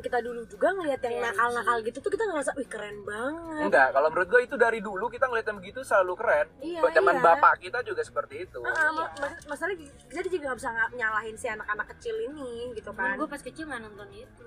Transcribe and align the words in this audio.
kita 0.00 0.18
dulu 0.18 0.40
juga 0.44 0.68
ngelihat 0.70 1.00
yang 1.00 1.14
Iya, 1.14 1.24
nakal-nakal 1.26 1.76
gitu 1.82 1.98
tuh 1.98 2.10
kita 2.10 2.24
ngerasa 2.24 2.50
wih 2.54 2.66
keren 2.66 2.98
banget 3.02 3.62
Enggak, 3.62 3.88
kalau 3.90 4.08
menurut 4.08 4.28
gue 4.28 4.40
itu 4.42 4.56
dari 4.56 4.78
dulu 4.78 5.06
kita 5.06 5.24
ngeliat 5.24 5.44
yang 5.44 5.58
begitu 5.58 5.80
selalu 5.80 6.12
keren. 6.14 6.46
Iya, 6.58 6.80
Buat 6.80 6.92
zaman 6.92 7.14
iya. 7.14 7.22
bapak 7.22 7.54
kita 7.60 7.78
juga 7.80 8.02
seperti 8.02 8.34
itu. 8.42 8.60
Ah, 8.62 8.90
ma- 8.90 9.12
mas- 9.14 9.46
masalahnya 9.46 9.84
jadi 10.08 10.28
juga 10.28 10.44
nggak 10.46 10.58
bisa 10.58 10.68
nyalahin 10.92 11.34
si 11.34 11.46
anak-anak 11.46 11.86
kecil 11.90 12.16
ini 12.22 12.52
gitu 12.72 12.90
kan 12.90 13.14
gue 13.14 13.26
pas 13.26 13.38
kecil 13.38 13.64
nggak 13.64 13.80
nonton 13.80 14.08
itu 14.10 14.44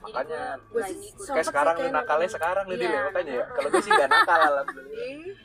Makanya, 0.00 0.56
gua 0.64 0.80
Gua 0.80 0.80
nggak 0.80 0.96
sih 0.96 1.12
Kayak 1.28 1.46
sekarang 1.46 1.74
kayak 1.76 1.92
nakalnya 1.92 2.24
nonton. 2.24 2.36
sekarang 2.38 2.64
lu 2.64 2.74
Iya. 2.74 2.88
Ya, 2.88 3.00
makanya 3.04 3.32
ya. 3.34 3.44
Kalau 3.54 3.68
gue 3.68 3.82
sih 3.82 3.92
gak 3.92 4.08
nakal 4.08 4.40
alhamdulillah. 4.40 5.36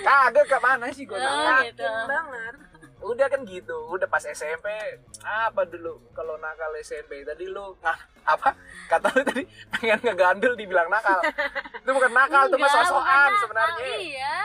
Kagak 0.00 0.44
ke 0.46 0.58
mana 0.60 0.86
sih 0.88 1.04
gue 1.04 1.16
Oh, 1.16 1.18
nakal. 1.18 1.60
gitu. 1.66 1.82
banget 2.06 2.54
Udah 3.04 3.28
kan 3.28 3.44
gitu, 3.44 3.76
udah 3.86 4.08
pas 4.08 4.24
SMP 4.24 4.64
apa 5.20 5.62
dulu 5.64 6.00
kalau 6.10 6.40
nakal 6.40 6.72
SMP 6.78 7.20
tadi 7.20 7.44
lu 7.44 7.76
nah, 7.78 7.92
apa 8.24 8.56
kata 8.88 9.12
lu 9.12 9.20
tadi 9.22 9.44
pengen 9.70 10.00
ngegandul 10.02 10.56
dibilang 10.56 10.88
nakal. 10.88 11.20
itu 11.84 11.90
bukan 11.90 12.08
nakal, 12.10 12.48
itu 12.48 12.56
mah 12.56 12.70
sosokan 12.70 13.30
sebenarnya. 13.38 13.86
iya 13.94 14.36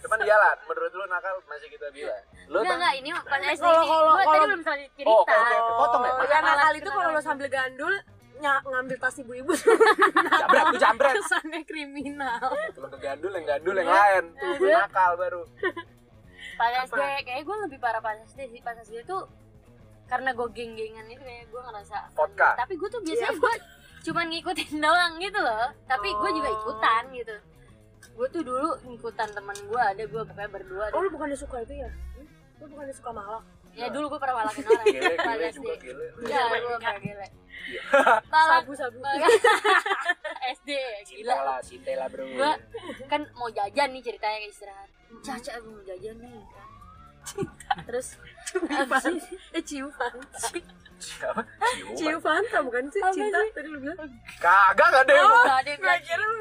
Cuman 0.00 0.18
iyalah, 0.22 0.56
menurut 0.64 0.92
lu 0.92 1.04
nakal 1.06 1.34
masih 1.44 1.68
kita 1.68 1.92
bilang. 1.92 2.22
Lu 2.46 2.56
enggak 2.58 2.94
ini 2.96 3.10
pas 3.12 3.36
SD 3.38 3.60
Kalau- 3.60 3.84
kalau- 3.84 4.16
tadi 4.16 4.26
kalau- 4.26 4.46
belum 4.46 4.60
selesai 4.62 4.88
cerita 4.94 5.08
Oh, 5.08 5.20
oke, 5.20 5.34
oke, 5.34 5.54
oke. 5.54 5.72
Potong 5.76 6.02
ya? 6.02 6.12
Oh, 6.14 6.24
ya 6.24 6.38
nakal 6.40 6.72
itu 6.72 6.88
kalau 6.88 7.04
lo 7.04 7.12
lagi? 7.12 7.26
sambil 7.26 7.48
gandul 7.50 7.94
ny- 8.36 8.64
ngambil 8.66 8.96
tas 8.96 9.16
ibu-ibu 9.18 9.52
jambret, 10.40 10.64
lu 10.66 10.76
jambret. 10.78 11.14
kesannya 11.16 11.60
kriminal 11.64 12.48
Lu 12.72 12.86
ngegandul 12.86 13.32
yang 13.34 13.44
gandul 13.46 13.74
yang 13.74 13.90
lain, 13.90 14.24
tuh 14.32 14.52
lu 14.56 14.68
nakal 14.70 15.12
baru. 15.16 15.42
Pas 16.56 16.70
SD 16.82 16.98
kayak 17.22 17.42
gue 17.42 17.56
lebih 17.64 17.78
parah 17.78 18.00
pas 18.00 18.16
SD 18.18 18.40
sih. 18.48 18.60
Pas 18.60 18.74
SD 18.74 19.04
tuh 19.04 19.28
karena 20.06 20.30
gue 20.30 20.48
geng-gengan 20.50 21.02
itu 21.04 21.18
kayak 21.18 21.46
gue 21.46 21.60
ngerasa 21.60 21.96
Vodka. 22.12 22.54
tapi 22.54 22.74
gue 22.74 22.86
tuh 22.86 23.00
biasanya 23.00 23.34
gue 23.34 23.54
cuman 24.02 24.26
ngikutin 24.28 24.72
doang 24.84 25.12
gitu 25.18 25.38
loh. 25.38 25.66
Tapi 25.84 26.08
gue 26.10 26.30
juga 26.32 26.48
Oh. 26.48 26.56
ikutan 26.56 27.02
gitu. 27.12 27.36
Gue 28.12 28.26
tuh 28.28 28.42
dulu 28.42 28.68
ngikutan 28.82 29.28
teman 29.28 29.56
gue 29.58 29.82
ada 29.82 30.02
gue 30.02 30.22
pokoknya 30.22 30.48
berdua 30.48 30.84
oh 30.88 31.00
lu 31.00 31.10
bukannya 31.10 31.34
suka 31.34 31.60
itu 31.60 31.74
ya? 31.76 31.90
Lu 32.56 32.64
bukannya 32.66 32.92
suka 32.92 33.10
malak? 33.10 33.44
Ya 33.76 33.92
dulu 33.92 34.08
gue 34.08 34.16
pernah 34.16 34.40
malakin 34.40 34.64
orang 34.64 34.86
gele 34.86 35.14
SD 35.20 35.52
juga 35.52 35.74
gele. 35.76 36.04
ya 36.24 36.40
gue 36.48 36.76
pernah 36.76 36.96
gele. 36.96 37.26
Malak- 38.32 38.62
sabu 38.62 38.72
sabu 38.72 38.98
SD 40.48 40.68
ya, 40.70 41.00
gila. 41.04 41.58
Cinta 41.60 41.92
lah 41.92 42.08
bro. 42.08 42.24
gue 42.24 42.50
kan 43.04 43.20
mau 43.34 43.50
jajan 43.50 43.90
nih 43.90 44.00
ceritanya 44.00 44.38
kayak 44.38 44.48
istirahat 44.48 44.88
caca 45.22 45.52
gue 45.56 45.70
mau 45.70 45.84
jajan 45.84 46.16
nih 46.18 46.42
kan 46.46 46.66
terus 47.82 48.14
itu 48.46 48.58
eh 49.50 49.62
ciuman 49.62 50.12
Siapa? 50.96 51.42
Ciuman. 51.44 51.44
ciu 51.98 52.16
Fanta 52.16 52.58
bukan 52.64 52.88
sih 52.88 53.02
cinta 53.12 53.36
tadi 53.52 53.68
lu 53.68 53.84
bilang 53.84 54.00
Kagak 54.40 54.88
gak 54.88 55.02
ada 55.04 55.12
yang 55.12 55.28
ngomong. 55.28 55.44
Gak 55.44 55.58
ada 55.60 55.68
yang 55.68 55.82
kira 56.00 56.24
lu 56.24 56.36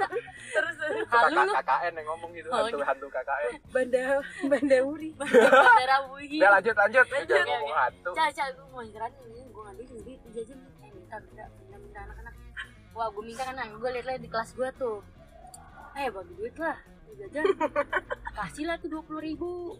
terus. 0.48 0.76
Itu 0.80 1.12
Halu. 1.12 1.52
KKN 1.52 1.92
yang 1.92 2.08
ngomong 2.08 2.30
gitu, 2.32 2.48
Oh, 2.48 2.64
hantu 2.64 2.78
hantu 2.80 3.08
KKN. 3.12 3.52
banda 3.76 4.02
banda 4.48 4.78
uri 4.80 5.10
Bandara 5.20 5.98
Wuhi 6.08 6.40
Udah 6.40 6.50
lanjut 6.56 6.72
lanjut, 6.72 7.04
Iya, 7.04 7.44
ngomong 7.44 7.68
iya. 7.68 7.84
hantu. 7.84 8.12
Caca 8.16 8.44
gue 8.48 8.66
mau 8.72 8.80
istirahat 8.80 9.14
nih 9.20 9.44
gue 9.44 9.62
ngambil 9.68 9.86
duit 9.92 10.20
jajan 10.32 10.60
eh 10.80 10.90
minta 10.94 11.16
minta 11.20 11.44
minta 11.52 11.76
minta 11.76 12.00
anak-anak 12.08 12.34
wah 12.96 13.08
gue 13.12 13.24
minta 13.28 13.44
kan 13.44 13.56
gue 13.60 13.90
liat-liat 13.92 14.22
di 14.24 14.30
kelas 14.32 14.50
gue 14.54 14.70
tuh 14.80 14.98
eh 15.96 16.08
bagi 16.08 16.34
duit 16.38 16.56
lah 16.56 16.78
jajan. 17.18 17.44
Kasih 18.38 18.66
lah 18.68 18.76
tuh 18.78 18.90
dua 18.90 19.02
puluh 19.02 19.22
ribu. 19.24 19.76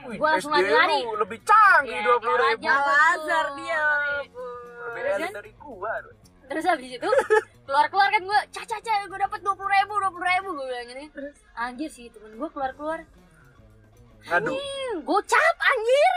Gue 0.00 0.16
langsung 0.22 0.50
lari-lari. 0.50 1.02
lebih 1.04 1.38
canggih 1.42 1.92
Ya, 1.92 2.06
dua 2.06 2.16
puluh 2.18 2.38
ribu. 2.40 2.64
Al-Azhar 2.64 3.46
dia 3.54 3.82
Lebih 4.80 5.02
elit 5.02 5.20
kan? 5.20 5.32
dari 5.36 5.52
gua. 5.54 5.92
terus 6.50 6.66
habis 6.66 6.90
itu 6.90 7.10
keluar 7.62 7.86
keluar 7.86 8.10
kan 8.10 8.22
gue 8.26 8.40
caca 8.50 8.74
caca 8.74 9.06
gue 9.06 9.18
dapet 9.22 9.38
dua 9.38 9.54
puluh 9.54 9.70
ribu 9.70 9.92
dua 9.94 10.10
puluh 10.10 10.26
ribu 10.26 10.48
gue 10.52 10.66
bilang 10.66 10.86
gini. 10.88 11.04
Anjir 11.54 11.90
sih 11.90 12.10
temen 12.10 12.34
gue 12.34 12.48
keluar 12.50 12.74
keluar 12.74 13.00
Ngadu. 14.20 14.52
gocap 15.00 15.54
anjir 15.56 16.12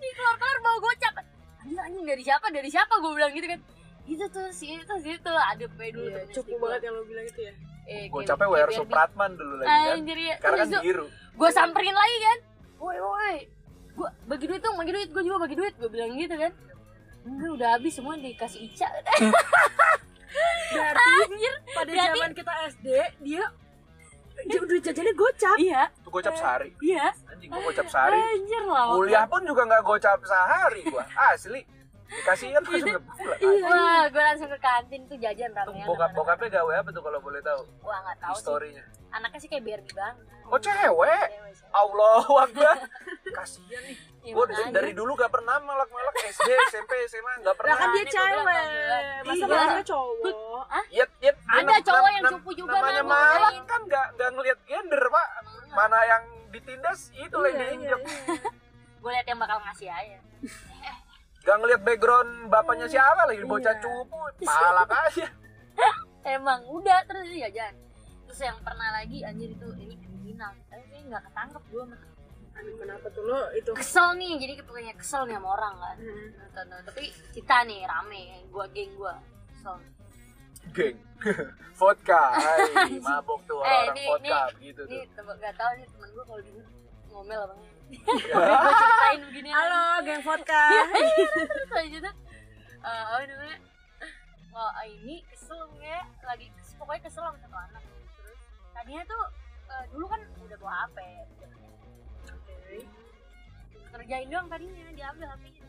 di 0.00 0.08
keluar 0.12 0.34
keluar 0.34 0.56
bawa 0.60 0.78
gocap. 0.80 1.14
Anjir 1.60 1.78
anjir 1.78 2.02
dari 2.06 2.22
siapa 2.24 2.46
dari 2.48 2.68
siapa? 2.68 2.94
gue 2.96 3.12
bilang 3.12 3.32
gitu 3.32 3.46
kan. 3.48 3.60
Itu 4.02 4.24
tuh 4.28 4.48
si 4.50 4.66
itu 4.72 4.94
si 4.98 5.08
itu 5.12 5.30
ada 5.30 5.62
dulu 5.62 6.08
Iya, 6.08 6.26
cukup 6.32 6.56
banget 6.58 6.80
yang 6.86 6.94
lo 6.96 7.04
bilang 7.04 7.26
itu 7.26 7.40
ya 7.42 7.54
eh, 7.94 8.06
kayak- 8.08 8.28
capek 8.28 8.46
WR 8.48 8.70
Supratman 8.72 9.30
dulu 9.32 9.54
lagi 9.56 9.68
kan. 9.68 9.94
anjir 9.94 10.18
ya 10.18 10.34
Sekarang 10.36 10.58
kan 10.62 10.68
biru. 10.80 11.04
gue 11.32 11.48
samperin 11.50 11.94
lagi 11.94 12.16
kan 12.20 12.38
woi 12.78 12.98
woi 12.98 13.36
gue 13.92 14.08
bagi 14.26 14.44
duit 14.46 14.60
dong 14.60 14.74
bagi 14.74 14.90
duit 14.90 15.08
gue 15.08 15.22
juga 15.22 15.38
bagi 15.38 15.54
duit 15.54 15.74
gue 15.74 15.88
bilang 15.88 16.12
gitu 16.14 16.34
kan 16.34 16.52
enggak 17.22 17.50
udah 17.52 17.68
habis 17.72 17.92
semua 17.92 18.14
dikasih 18.16 18.60
Ica 18.64 18.88
berarti 20.72 21.10
anjir 21.22 21.54
pada 21.68 21.86
Berarti- 21.86 22.08
zaman 22.10 22.30
kita 22.32 22.52
SD 22.70 22.86
dia 23.20 23.44
udah 24.42 24.78
jajannya 24.82 25.14
gocap 25.14 25.56
iya 25.56 25.82
Itu 25.94 26.08
gocap 26.10 26.34
sehari. 26.34 26.68
iya 26.80 27.12
Anjing 27.28 27.48
gua 27.48 27.60
gocap 27.62 27.86
sehari. 27.86 28.16
anjir 28.16 28.62
lah 28.64 28.84
Kuliah 28.90 29.24
pun 29.24 29.40
juga 29.44 29.62
nggak 29.62 29.82
gocap 29.82 30.18
sehari 30.22 30.80
gua. 30.88 31.04
Asli. 31.28 31.60
Dikasih 32.12 32.48
kan 32.50 32.62
langsung 32.62 32.84
udah 32.86 33.02
pulang. 33.10 33.38
Iya. 33.40 33.64
wah 33.64 34.02
gue 34.06 34.22
langsung 34.22 34.48
ke 34.48 34.58
kantin 34.58 35.00
tuh 35.04 35.16
jajan 35.16 35.50
Tuh, 35.50 35.58
ramean 35.64 35.86
bokap 35.86 36.10
bokapnya 36.12 36.48
gawe 36.52 36.72
apa 36.76 36.90
tuh 36.90 37.02
kalau 37.02 37.18
boleh 37.18 37.40
tahu? 37.40 37.62
wah 37.80 37.98
nggak 38.00 38.18
tahu 38.18 38.32
sih 38.32 38.38
Historinya. 38.38 38.84
anaknya 39.10 39.38
sih 39.38 39.48
kayak 39.48 39.64
Barbie 39.64 39.92
banget 39.92 40.26
Oh 40.44 40.58
cewek. 40.58 40.84
Cewek 41.30 41.52
sih. 41.54 41.64
Allahu 41.72 42.32
Akbar. 42.36 42.76
Kasihan 43.32 43.82
nih. 43.84 43.96
Ya, 44.20 44.32
Gua 44.32 44.44
makanya. 44.44 44.70
dari 44.74 44.92
dulu 44.92 45.16
gak 45.16 45.32
pernah 45.32 45.56
malak-malak 45.58 46.14
SD, 46.28 46.44
SMP, 46.68 46.92
SMA 47.06 47.32
gak 47.36 47.42
lah 47.42 47.54
pernah. 47.54 47.74
kan 47.74 47.88
dia 47.88 48.04
gua 48.04 48.12
cewek 48.12 48.44
masa 48.44 49.32
Iya. 49.34 49.46
masanya 49.48 49.82
cowok 49.82 50.64
Yet, 50.92 51.10
yet, 51.18 51.36
Ada 51.42 51.62
nam- 51.64 51.82
cowok 51.82 52.10
yang 52.10 52.24
cupu 52.28 52.50
juga 52.54 52.72
Namanya 52.74 52.92
nah, 52.98 53.08
malak 53.08 53.54
kan 53.64 53.80
gak, 53.86 54.06
gak 54.14 54.30
ngeliat 54.30 54.58
gender 54.62 55.02
pak. 55.08 55.26
Mana 55.70 55.98
yang 56.04 56.22
ditindas 56.50 57.00
itu 57.14 57.32
Iya, 57.34 57.48
iya, 57.48 57.56
diinjek. 57.56 58.00
iya. 58.02 58.36
gue 59.00 59.10
liat 59.10 59.26
yang 59.26 59.40
bakal 59.40 59.56
ngasih 59.58 59.88
aja 59.88 60.18
Gak 61.42 61.56
ngeliat 61.56 61.80
background 61.80 62.30
bapaknya 62.46 62.86
siapa 62.86 63.22
lagi 63.24 63.42
bocah 63.42 63.72
Iya. 63.72 63.82
cupu, 63.82 64.18
malak 64.42 64.90
aja. 64.90 65.26
emang 66.36 66.62
udah 66.68 67.02
terus 67.02 67.26
dia 67.26 67.50
jajan 67.50 67.74
terus 68.24 68.40
yang 68.40 68.58
pernah 68.62 68.88
lagi 68.92 69.20
anjir 69.20 69.50
itu 69.50 69.68
ini 69.74 69.98
kriminal 69.98 70.54
tapi 70.62 70.82
kayaknya 70.84 71.00
nggak 71.10 71.22
ketangkep 71.24 71.62
gue 71.66 71.84
aduh 72.52 72.74
kenapa 72.76 73.06
tuh 73.10 73.22
lo 73.24 73.40
itu 73.52 73.70
kesel 73.74 74.08
nih 74.14 74.38
jadi 74.38 74.52
pokoknya 74.62 74.94
kesel 74.94 75.22
nih 75.24 75.34
sama 75.34 75.48
orang 75.50 75.74
kan 75.76 75.96
Hmm. 75.98 76.28
Tapi 76.86 77.04
kita 77.32 77.56
nih 77.64 77.80
rame 77.82 78.22
gua 78.48 78.64
geng 78.68 78.92
gua 78.94 79.18
kesel 79.50 79.74
Geng. 80.70 80.94
vodka, 81.74 82.22
hai, 82.30 82.94
mabok 83.02 83.40
tuh 83.42 83.58
Eh, 83.58 83.66
orang 83.66 83.96
ini- 83.96 84.06
vodka 84.06 84.40
ini- 84.46 84.60
gitu 84.62 84.82
ini 84.84 84.98
tuh. 85.00 85.10
temen 85.16 85.34
gak 85.36 85.54
tau 85.56 85.70
nih 85.72 85.86
temen 85.88 86.08
gua 86.12 86.24
kalau 86.24 86.42
ngomel 87.10 87.40
apa 87.40 87.52
enggak 87.52 87.66
Ya. 87.66 87.71
Gue 87.92 88.72
ceritain 88.72 89.20
begini 89.28 89.50
halo 89.56 90.00
geng 90.04 90.22
vodka. 90.24 90.64
Habis 91.76 91.92
itu 92.00 92.10
eh, 92.82 93.02
apa 93.12 93.22
namanya? 93.28 93.58
Wah 94.52 94.72
ini 94.88 95.20
kesel 95.28 95.60
ya. 95.80 96.00
Lagi 96.24 96.48
pokoknya 96.80 97.00
kesel 97.04 97.22
sama 97.24 97.38
satu 97.40 97.56
anak. 97.56 97.82
Terus 98.16 98.40
tadinya 98.72 99.02
tuh 99.04 99.22
eh, 99.68 99.84
dulu 99.92 100.04
kan 100.08 100.20
udah 100.40 100.56
bawa 100.60 100.74
HP 100.88 100.98
kerjain 103.92 104.24
doang 104.32 104.48
tadinya 104.48 104.88
diambil 104.96 105.26
HP-nya 105.36 105.68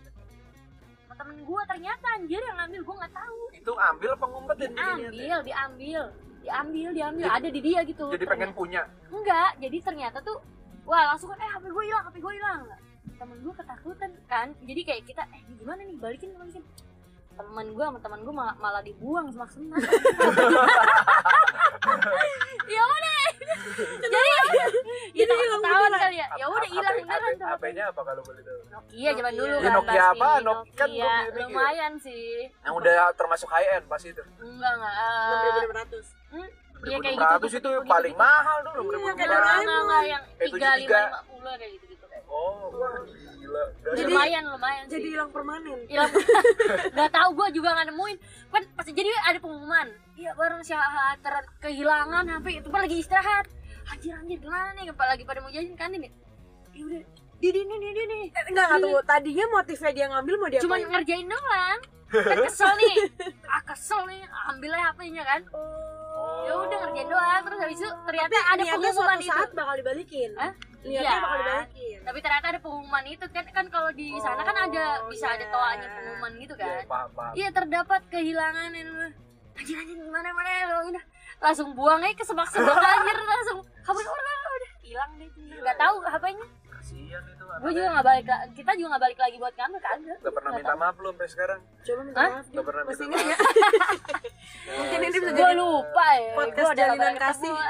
sama 1.04 1.14
temen 1.20 1.38
gua 1.44 1.62
ternyata 1.68 2.06
anjir 2.16 2.40
yang 2.40 2.58
ngambil 2.58 2.82
gua 2.88 2.96
nggak 3.04 3.14
tahu. 3.20 3.40
Itu 3.52 3.72
ambil 3.76 4.10
apa 4.16 4.26
ngumpetin 4.32 4.72
diambil 4.72 5.40
diambil. 5.44 6.02
Diambil 6.44 6.90
diambil. 6.96 7.26
Ada 7.28 7.50
di 7.52 7.60
dia 7.60 7.80
gitu. 7.84 8.06
Jadi 8.16 8.26
pengen 8.26 8.52
punya. 8.56 8.88
enggak 9.12 9.52
jadi 9.60 9.78
ternyata 9.84 10.18
tuh 10.24 10.40
wah 10.84 11.04
langsung 11.08 11.28
kan 11.28 11.38
eh 11.38 11.50
HP 11.50 11.66
gue 11.66 11.84
hilang 11.84 12.04
HP 12.06 12.16
gue 12.18 12.34
hilang. 12.34 12.60
Temen 13.14 13.38
gue 13.40 13.54
ketakutan 13.54 14.12
kan. 14.26 14.48
Jadi 14.60 14.82
kayak 14.82 15.02
kita 15.06 15.24
eh 15.30 15.40
ini 15.42 15.54
gimana 15.56 15.82
nih? 15.82 15.96
Balikin 15.96 16.30
balikin. 16.34 16.64
Temen 17.34 17.66
gue 17.70 17.82
sama 17.82 17.98
temen 17.98 18.20
gue 18.22 18.30
malah, 18.32 18.56
malah 18.56 18.82
dibuang 18.82 19.28
semak 19.28 19.50
semak. 19.50 19.80
Ya 22.66 22.80
udah. 22.82 23.18
Jadi 23.94 24.20
itu 25.14 25.30
ketahuan 25.30 25.60
beneran. 25.62 26.00
kali 26.00 26.16
ya. 26.16 26.28
Ya 26.34 26.46
udah 26.48 26.70
hilang 26.70 26.96
beneran 26.96 27.32
tuh 27.36 27.48
HP-nya 27.50 27.84
apa 27.90 28.02
kalau 28.02 28.22
boleh 28.24 28.42
tahu? 28.42 28.60
Nokia 28.72 29.10
zaman 29.14 29.34
dulu 29.36 29.54
Ya, 29.54 29.60
kan 29.60 29.72
Nokia 29.74 30.04
apa? 30.10 30.30
Nok- 30.40 30.64
kan 30.74 30.90
Nokia. 30.90 31.14
mikir. 31.28 31.42
lumayan 31.44 31.94
sih. 32.00 32.48
Yang 32.64 32.74
udah 32.74 32.96
termasuk 33.14 33.50
high 33.50 33.68
end 33.74 33.86
pas 33.86 34.02
itu. 34.02 34.24
enggak 34.40 34.72
enggak 34.74 34.94
Iya, 36.84 36.98
kayak 37.00 37.16
6.600 37.16 37.24
gitu, 37.24 37.48
itu 37.48 37.70
gitu-gitu, 37.70 37.88
paling 37.88 38.14
gitu-gitu. 38.14 38.26
mahal 38.30 38.58
dulu 38.64 38.80
Iya, 38.84 39.14
6.600. 39.14 39.24
kayak 39.84 40.06
yang 40.06 40.24
tiga 40.36 40.70
lima 40.74 40.74
73. 40.74 41.00
lima 41.04 41.22
puluh 41.24 41.54
kayak 41.54 41.72
gitu 41.72 41.86
gitu. 41.88 42.06
Oh, 42.28 42.74
gila. 43.38 43.62
Dari- 43.78 43.98
Jadi- 44.00 44.10
lumayan 44.10 44.44
lumayan 44.48 44.84
jadi 44.90 45.08
hilang 45.08 45.30
permanen. 45.30 45.80
Hilang 45.86 46.10
nggak 46.96 47.12
tahu 47.12 47.30
gue 47.34 47.48
juga 47.54 47.70
nggak 47.72 47.88
nemuin. 47.90 48.18
Kan 48.50 48.64
pas 48.74 48.86
jadi 48.86 49.10
ada 49.24 49.38
pengumuman. 49.38 49.88
Iya 50.14 50.32
bareng 50.34 50.62
si 50.62 50.74
ter 51.20 51.34
kehilangan 51.60 52.24
HP 52.28 52.46
itu 52.60 52.68
pas 52.68 52.82
lagi 52.82 52.98
istirahat. 52.98 53.46
Anjir 53.86 54.14
anjir 54.14 54.38
gimana 54.40 54.74
nih? 54.74 54.90
Lagi 54.90 55.24
pada 55.24 55.40
mau 55.40 55.52
jajan 55.52 55.76
kan 55.76 55.92
ini? 55.92 56.10
Ya 56.72 56.84
udah 56.84 57.02
di 57.36 57.50
di 57.52 57.62
di 57.62 57.78
di 57.84 58.04
di 58.04 58.18
Eh, 58.26 58.44
enggak 58.50 58.66
enggak 58.66 58.80
tunggu. 58.80 59.00
Tadinya 59.04 59.46
motifnya 59.52 59.92
dia 59.92 60.06
ngambil 60.08 60.36
mau 60.38 60.50
dia 60.50 60.60
cuma 60.60 60.76
ngerjain 60.80 61.28
doang. 61.28 61.80
Kan 62.10 62.38
kesel 62.42 62.72
nih. 62.74 62.96
Ah 63.54 63.62
kesel 63.64 64.02
nih 64.08 64.22
ambil 64.50 64.72
aja 64.72 64.90
HP-nya 64.90 65.24
kan. 65.24 65.42
Oh. 65.54 65.93
Ya 66.44 66.54
udah 66.56 66.78
ngerjain 66.80 67.08
doang 67.08 67.42
terus 67.44 67.60
habis 67.60 67.78
itu 67.78 67.90
ternyata 68.04 68.36
ada 68.44 68.56
Niatnya 68.58 68.74
pengumuman 68.74 68.94
suatu 69.10 69.22
itu 69.22 69.32
saat 69.32 69.50
bakal 69.54 69.74
dibalikin. 69.76 70.30
Hah? 70.36 70.52
Niatnya 70.84 71.00
Iya. 71.06 71.16
bakal 71.18 71.38
dibalikin. 71.40 71.98
tapi 72.04 72.20
ternyata 72.20 72.46
ada 72.50 72.60
pengumuman 72.60 73.04
itu 73.06 73.26
kan 73.28 73.46
kan 73.48 73.66
kalau 73.68 73.90
di 73.92 74.08
sana 74.20 74.42
kan 74.42 74.56
ada 74.62 74.84
Oh, 75.00 75.08
bisa 75.08 75.26
ada 75.30 75.40
iya. 75.40 75.50
toanya 75.50 75.88
pengumuman 75.90 76.32
gitu 76.38 76.54
Iya, 76.54 76.84
kan 76.84 77.32
iya 77.34 77.48
terdapat 77.50 78.02
kehilangan 78.10 78.70
ini 78.72 78.92
anjir 79.54 79.76
anjir 79.78 79.96
gimana 79.96 80.28
mana 80.30 80.50
lo 80.68 80.90
udah 80.90 81.04
langsung 81.40 81.72
buang 81.72 82.02
aja 82.02 82.12
ke 82.12 82.26
semak 82.26 82.50
semak 82.50 82.74
anjir 82.74 83.16
langsung 83.16 83.58
kabur 83.80 84.02
kabur 84.02 84.20
kabur 84.20 84.52
udah 84.54 84.72
hilang 84.82 85.12
deh 85.16 85.30
nggak 85.56 85.78
tahu 85.78 85.96
HP-nya 86.04 86.48
kasihan 86.94 87.24
itu 87.26 87.44
gue 87.54 87.72
juga 87.72 87.88
nggak 87.92 88.06
balik 88.06 88.26
la- 88.26 88.48
kita 88.52 88.72
juga 88.74 88.88
nggak 88.90 89.04
balik 89.04 89.20
lagi 89.20 89.36
buat 89.38 89.54
kamu 89.54 89.76
kagak 89.80 90.18
Gak 90.20 90.32
pernah 90.32 90.42
Nggak 90.44 90.60
minta 90.60 90.70
tahu. 90.70 90.80
maaf 90.80 90.96
belum 90.96 91.14
sampai 91.14 91.30
sekarang 91.30 91.60
Coba 91.84 92.02
minta 92.04 92.20
Hah? 92.20 92.30
maaf. 92.30 92.46
Nggak 92.48 92.66
pernah 92.66 92.84
minta 92.84 93.04
maaf. 93.04 93.24
ya? 93.24 93.38
Mungkin 94.80 94.98
ini 95.00 95.10
bisa 95.16 95.32
gue 95.34 95.52
lupa 95.56 96.08
ya 96.14 96.32
podcast 96.34 96.66
nggak 96.66 96.78
jalinan 96.80 97.16
kasih. 97.18 97.54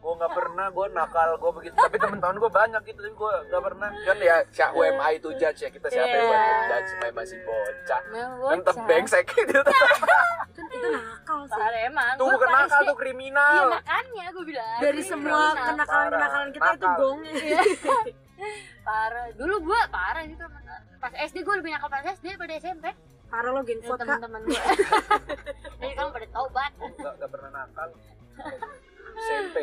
gue 0.00 0.12
nggak 0.16 0.32
pernah 0.32 0.66
gue 0.72 0.86
nakal 0.96 1.30
gue 1.36 1.50
begitu. 1.60 1.74
Tapi 1.76 1.96
temen-temen 2.00 2.36
gue 2.40 2.50
banyak 2.50 2.82
gitu 2.88 3.00
tapi 3.04 3.14
gue 3.14 3.34
nggak 3.52 3.62
pernah. 3.62 3.88
Kan 3.92 4.16
ya 4.18 4.36
siapa 4.48 4.72
UMA 4.72 5.06
itu 5.12 5.28
judge 5.36 5.60
ya 5.60 5.68
kita 5.68 5.86
siapa 5.92 6.08
yang 6.08 6.26
buat 6.26 6.40
judge 6.72 6.90
main 6.98 7.12
masih 7.12 7.38
bocah. 7.44 8.00
Bocah. 8.40 8.84
brengsek 8.88 9.24
gitu 9.28 9.60
kan 10.56 10.66
itu 10.70 10.88
nakal 10.88 11.38
sih. 11.44 11.52
Parah 11.52 11.80
emang. 11.84 12.14
Tuh 12.16 12.24
Gua 12.24 12.32
bukan 12.40 12.48
nakal 12.48 12.80
tuh 12.88 12.96
kriminal. 12.96 13.52
Iya 13.52 13.62
makanya 13.68 14.24
gue 14.32 14.44
bilang. 14.44 14.78
Dari 14.80 15.02
semua 15.04 15.40
kriminal. 15.52 15.66
kenakalan-kenakalan 15.68 16.48
kita 16.50 16.68
itu 16.70 16.86
Nakal. 16.88 17.00
gong. 17.00 17.18
Iya. 17.28 17.60
parah. 18.88 19.26
Dulu 19.36 19.54
gue 19.68 19.80
parah 19.92 20.24
gitu 20.24 20.44
pas 21.00 21.12
SD 21.16 21.36
gue 21.40 21.54
lebih 21.64 21.72
nakal 21.72 21.88
pas 21.88 22.04
SD 22.04 22.36
daripada 22.36 22.52
SMP 22.60 22.86
Parah 23.30 23.50
lo 23.54 23.62
Ya, 23.62 23.72
genfot 23.72 23.96
teman-teman 23.96 24.40
gue 24.44 24.58
jadi 25.80 25.94
kamu 25.96 26.10
pada 26.12 26.28
taubat. 26.34 26.70
Nggak 26.76 27.30
pernah 27.30 27.50
nakal 27.56 27.88
SMP 29.20 29.56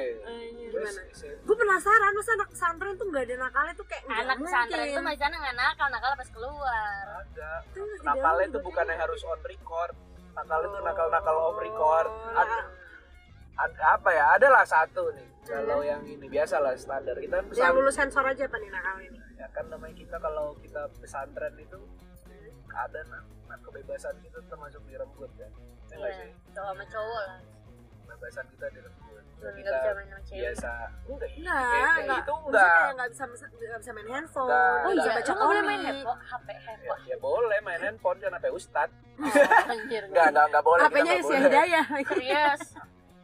Gimana? 0.69 1.01
SMP. 1.15 1.41
Gue 1.47 1.56
penasaran 1.57 2.12
masa 2.13 2.31
anak 2.38 2.50
pesantren 2.53 2.94
tuh 3.00 3.07
gak 3.09 3.24
ada 3.25 3.35
nakalnya 3.41 3.74
tuh 3.74 3.85
kayak 3.89 4.03
nggak 4.06 4.19
anak 4.21 4.38
pesantren 4.44 4.85
itu 4.85 5.01
masih 5.01 5.25
nggak 5.27 5.56
nakal 5.57 5.88
nakal 5.89 6.12
pas 6.13 6.29
keluar. 6.29 7.03
Ada. 7.25 7.51
Nakalnya 8.06 8.45
tuh 8.45 8.62
berarti. 8.62 8.68
bukannya 8.68 8.95
harus 9.00 9.21
on 9.25 9.41
record. 9.41 9.95
Nakal 10.38 10.59
itu 10.62 10.77
nakal 10.85 11.07
nakal 11.09 11.35
off 11.41 11.57
record. 11.57 12.07
Oh, 12.12 12.38
ada, 12.38 12.57
ada 13.57 13.81
apa 13.97 14.09
ya? 14.13 14.25
Ada 14.38 14.47
lah 14.53 14.65
satu 14.68 15.09
nih 15.18 15.27
kalau 15.47 15.80
yang 15.81 16.03
ini. 16.06 16.25
Biasa 16.30 16.59
lah 16.62 16.75
standar. 16.77 17.15
Kita 17.18 17.41
Yang 17.56 17.73
lulus 17.73 17.95
sensor 17.97 18.23
aja 18.27 18.44
apa 18.45 18.57
nih 18.59 18.69
nakal 18.69 18.97
ini? 19.01 19.19
ya 19.38 19.47
kan 19.53 19.65
namanya 19.69 19.94
kita 19.94 20.18
kalau 20.18 20.57
kita 20.65 20.81
pesantren 20.97 21.53
itu 21.62 21.77
ada 22.73 23.00
nah, 23.06 23.21
nah, 23.45 23.57
kebebasan 23.62 24.18
kita 24.25 24.41
termasuk 24.50 24.81
direnggut 24.89 25.30
kan 25.38 25.51
ya 25.89 25.94
nggak 25.94 26.09
Iya, 26.09 26.18
sih? 26.25 26.30
cowok 26.57 26.73
sama 26.73 26.83
cowok 26.89 27.21
lah 27.21 27.39
kebebasan 28.17 28.45
kita 28.49 28.65
direnggut 28.71 29.05
Nggak 29.37 29.53
kita 29.53 29.69
bisa 29.69 29.89
main 29.93 30.07
sama 30.07 30.21
cewek 30.23 30.41
biasa 30.41 30.71
enggak 31.05 31.29
Enggak, 31.29 31.93
enggak. 31.95 32.19
itu 32.19 32.33
enggak 32.41 32.73
kayak 32.73 32.93
nggak 32.97 33.09
bisa 33.09 33.23
nggak 33.27 33.79
bisa 33.79 33.91
main 33.93 34.07
handphone. 34.09 34.49
Enggak. 34.49 34.73
oh 34.77 34.89
iya 34.89 34.97
bisa 34.97 35.11
baca 35.13 35.31
nggak 35.31 35.47
boleh 35.47 35.61
main 35.63 35.81
handphone 35.83 36.19
HP 36.23 36.47
ya, 36.47 36.59
handphone 36.65 37.01
ya 37.05 37.17
boleh 37.19 37.59
main 37.61 37.79
handphone 37.79 38.17
kan 38.17 38.31
apa 38.33 38.47
ustad 38.49 38.89
Oh, 39.17 39.25
enggak 39.69 40.25
enggak 40.27 40.45
enggak 40.47 40.63
boleh 40.63 40.81
HP-nya 40.83 41.13
si 41.13 41.21
boleh 41.23 41.39
Hidayah. 41.43 41.85
serius 42.03 42.61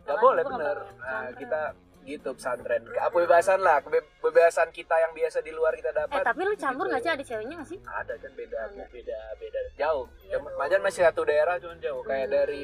Gak 0.04 0.12
Kan 0.12 0.20
boleh 0.20 0.42
gua 0.44 0.52
bener. 0.54 0.78
Nah, 1.00 1.32
kita 1.34 1.62
gitu 2.04 2.30
pesantren. 2.30 2.84
Kebebasan 2.84 3.56
lah, 3.58 3.80
kebe- 3.80 4.04
kebebasan 4.20 4.68
kita 4.70 4.92
yang 5.00 5.14
biasa 5.14 5.40
di 5.40 5.50
luar 5.50 5.72
kita 5.72 5.90
eh 5.90 5.98
dapat. 5.98 6.20
tapi 6.22 6.44
lu 6.44 6.52
campur 6.54 6.84
Gitu. 6.84 6.92
nggak 6.92 7.02
sih 7.02 7.12
ada 7.14 7.24
ceweknya 7.24 7.56
nggak 7.56 7.70
sih 7.70 7.80
Ada 7.82 8.14
kan 8.18 8.32
beda 8.34 8.58
Ada. 8.60 8.84
beda 8.86 9.20
beda 9.40 9.60
jauh. 9.74 10.06
Iya. 10.22 10.38
Majan 10.54 10.82
masih 10.82 11.02
satu 11.02 11.22
daerah 11.24 11.56
cuman 11.56 11.80
jauh. 11.80 12.04
Kayak 12.04 12.28
Hmm. 12.28 12.36
dari 12.36 12.62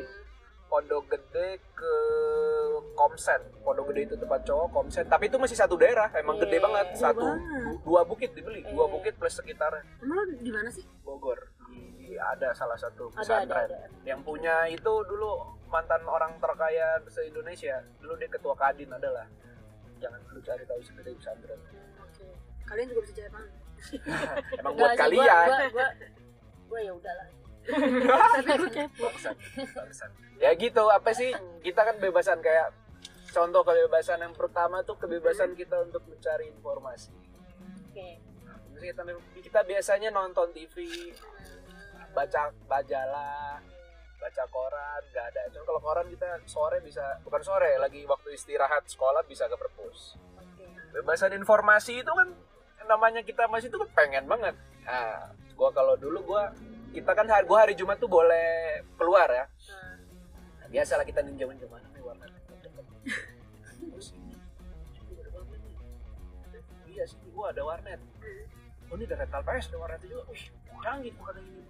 Pondok 0.69 1.04
Gede 1.07 1.48
ke 1.74 1.94
Komsen. 2.94 3.42
Pondok 3.60 3.89
Gede 3.89 4.01
itu 4.04 4.16
tempat 4.16 4.42
cowok, 4.44 4.68
Komsen. 4.71 5.04
Tapi 5.04 5.25
itu 5.25 5.36
masih 5.36 5.57
satu 5.57 5.75
daerah, 5.75 6.07
emang 6.13 6.38
Iya. 6.38 6.45
gede 6.45 6.57
banget. 6.60 6.88
Jauh 6.92 7.01
Satu 7.04 7.21
banget. 7.25 7.42
dua 7.81 8.01
bukit 8.04 8.30
dibeli, 8.31 8.62
dua 8.63 8.86
Iya. 8.86 8.94
bukit 8.94 9.13
plus 9.16 9.33
sekitarnya. 9.33 9.83
Emang 10.00 10.30
di 10.31 10.51
mana 10.51 10.69
sih? 10.69 10.86
Bogor. 11.01 11.39
Di, 11.68 12.13
ada 12.16 12.54
salah 12.54 12.75
satu 12.75 13.10
pesantren. 13.10 13.69
Yang 14.04 14.21
punya 14.24 14.66
itu 14.68 14.94
dulu 15.04 15.31
mantan 15.68 16.06
orang 16.06 16.38
terkaya 16.38 17.01
se 17.07 17.21
Indonesia. 17.24 17.81
Dulu 17.98 18.13
dia 18.16 18.27
ketua 18.27 18.54
Kadin 18.54 18.89
adalah. 18.89 19.25
Jangan 19.98 20.21
lu 20.30 20.39
cari 20.39 20.63
tahu 20.63 20.81
sendiri 20.81 21.12
pesantren. 21.13 21.60
Oke. 22.00 22.25
Kalian 22.63 22.88
juga 22.88 23.01
bisa 23.04 23.13
cari. 23.16 23.30
Emang 24.60 24.74
buat 24.75 24.92
sih, 24.92 24.95
gua- 24.95 25.01
kalian. 25.01 25.48
gua 25.48 25.60
gua 25.71 25.88
gua 26.68 26.80
ya 26.80 26.92
udahlah 26.94 27.27
Tapi 27.69 28.51
gue 28.57 28.69
kepo. 28.74 29.07
Ya 30.42 30.51
gitu, 30.57 30.83
apa 30.89 31.12
sih? 31.13 31.30
Kita 31.62 31.81
kan 31.86 31.95
bebasan 32.01 32.42
kayak 32.42 32.74
contoh 33.30 33.62
kebebasan 33.62 34.25
yang 34.25 34.33
pertama 34.33 34.81
tuh 34.81 34.98
kebebasan 34.98 35.54
kita 35.54 35.77
untuk 35.86 36.01
mencari 36.10 36.50
informasi. 36.50 37.13
oke 37.89 38.30
kita, 38.80 39.04
kita 39.44 39.60
biasanya 39.68 40.10
nonton 40.10 40.56
TV, 40.56 41.12
baca 42.16 42.48
majalah, 42.66 43.60
baca 44.18 44.44
koran, 44.48 45.01
nggak 45.12 45.25
ada. 45.36 45.42
Cuma 45.51 45.63
kalau 45.68 45.81
koran 45.83 46.07
kita 46.07 46.27
sore 46.48 46.80
bisa, 46.80 47.04
bukan 47.27 47.42
sore, 47.44 47.75
lagi 47.77 48.07
waktu 48.07 48.33
istirahat 48.33 48.88
sekolah 48.88 49.24
bisa 49.27 49.51
ke 49.51 49.56
perpus. 49.60 50.16
Bebasan 50.95 51.36
informasi 51.36 52.01
itu 52.01 52.12
kan 52.12 52.30
namanya 52.89 53.21
kita 53.21 53.45
masih 53.51 53.69
itu 53.69 53.77
kan 53.77 53.89
pengen 53.94 54.25
banget. 54.25 54.56
Nah, 54.88 55.30
gua 55.54 55.69
kalau 55.69 55.94
dulu 56.00 56.33
gua 56.33 56.50
kita 56.89 57.12
kan 57.13 57.25
hari 57.30 57.45
gua 57.45 57.65
hari 57.68 57.74
Jumat 57.77 57.97
tuh 58.01 58.09
boleh 58.09 58.81
keluar 58.97 59.30
ya. 59.30 59.45
Nah, 59.45 59.89
Nah, 60.59 60.68
biasalah 60.77 61.01
kita 61.01 61.25
ninja 61.25 61.50
ninja 61.50 61.65
mana 61.65 61.89
nih 61.97 62.03
warnet 62.06 62.30
ini, 62.30 62.45
ini 66.86 66.94
iya 66.94 67.03
sih 67.09 67.18
gua 67.33 67.50
ada 67.50 67.65
warnet. 67.65 67.97
Oh 68.89 68.97
ini 68.97 69.09
ada 69.09 69.18
rental 69.21 69.41
PS 69.45 69.74
ada 69.74 69.77
warnet 69.81 70.01
juga. 70.06 70.30
Wih 70.30 70.44
canggih 70.86 71.13
bukan 71.18 71.41
ini. 71.41 71.62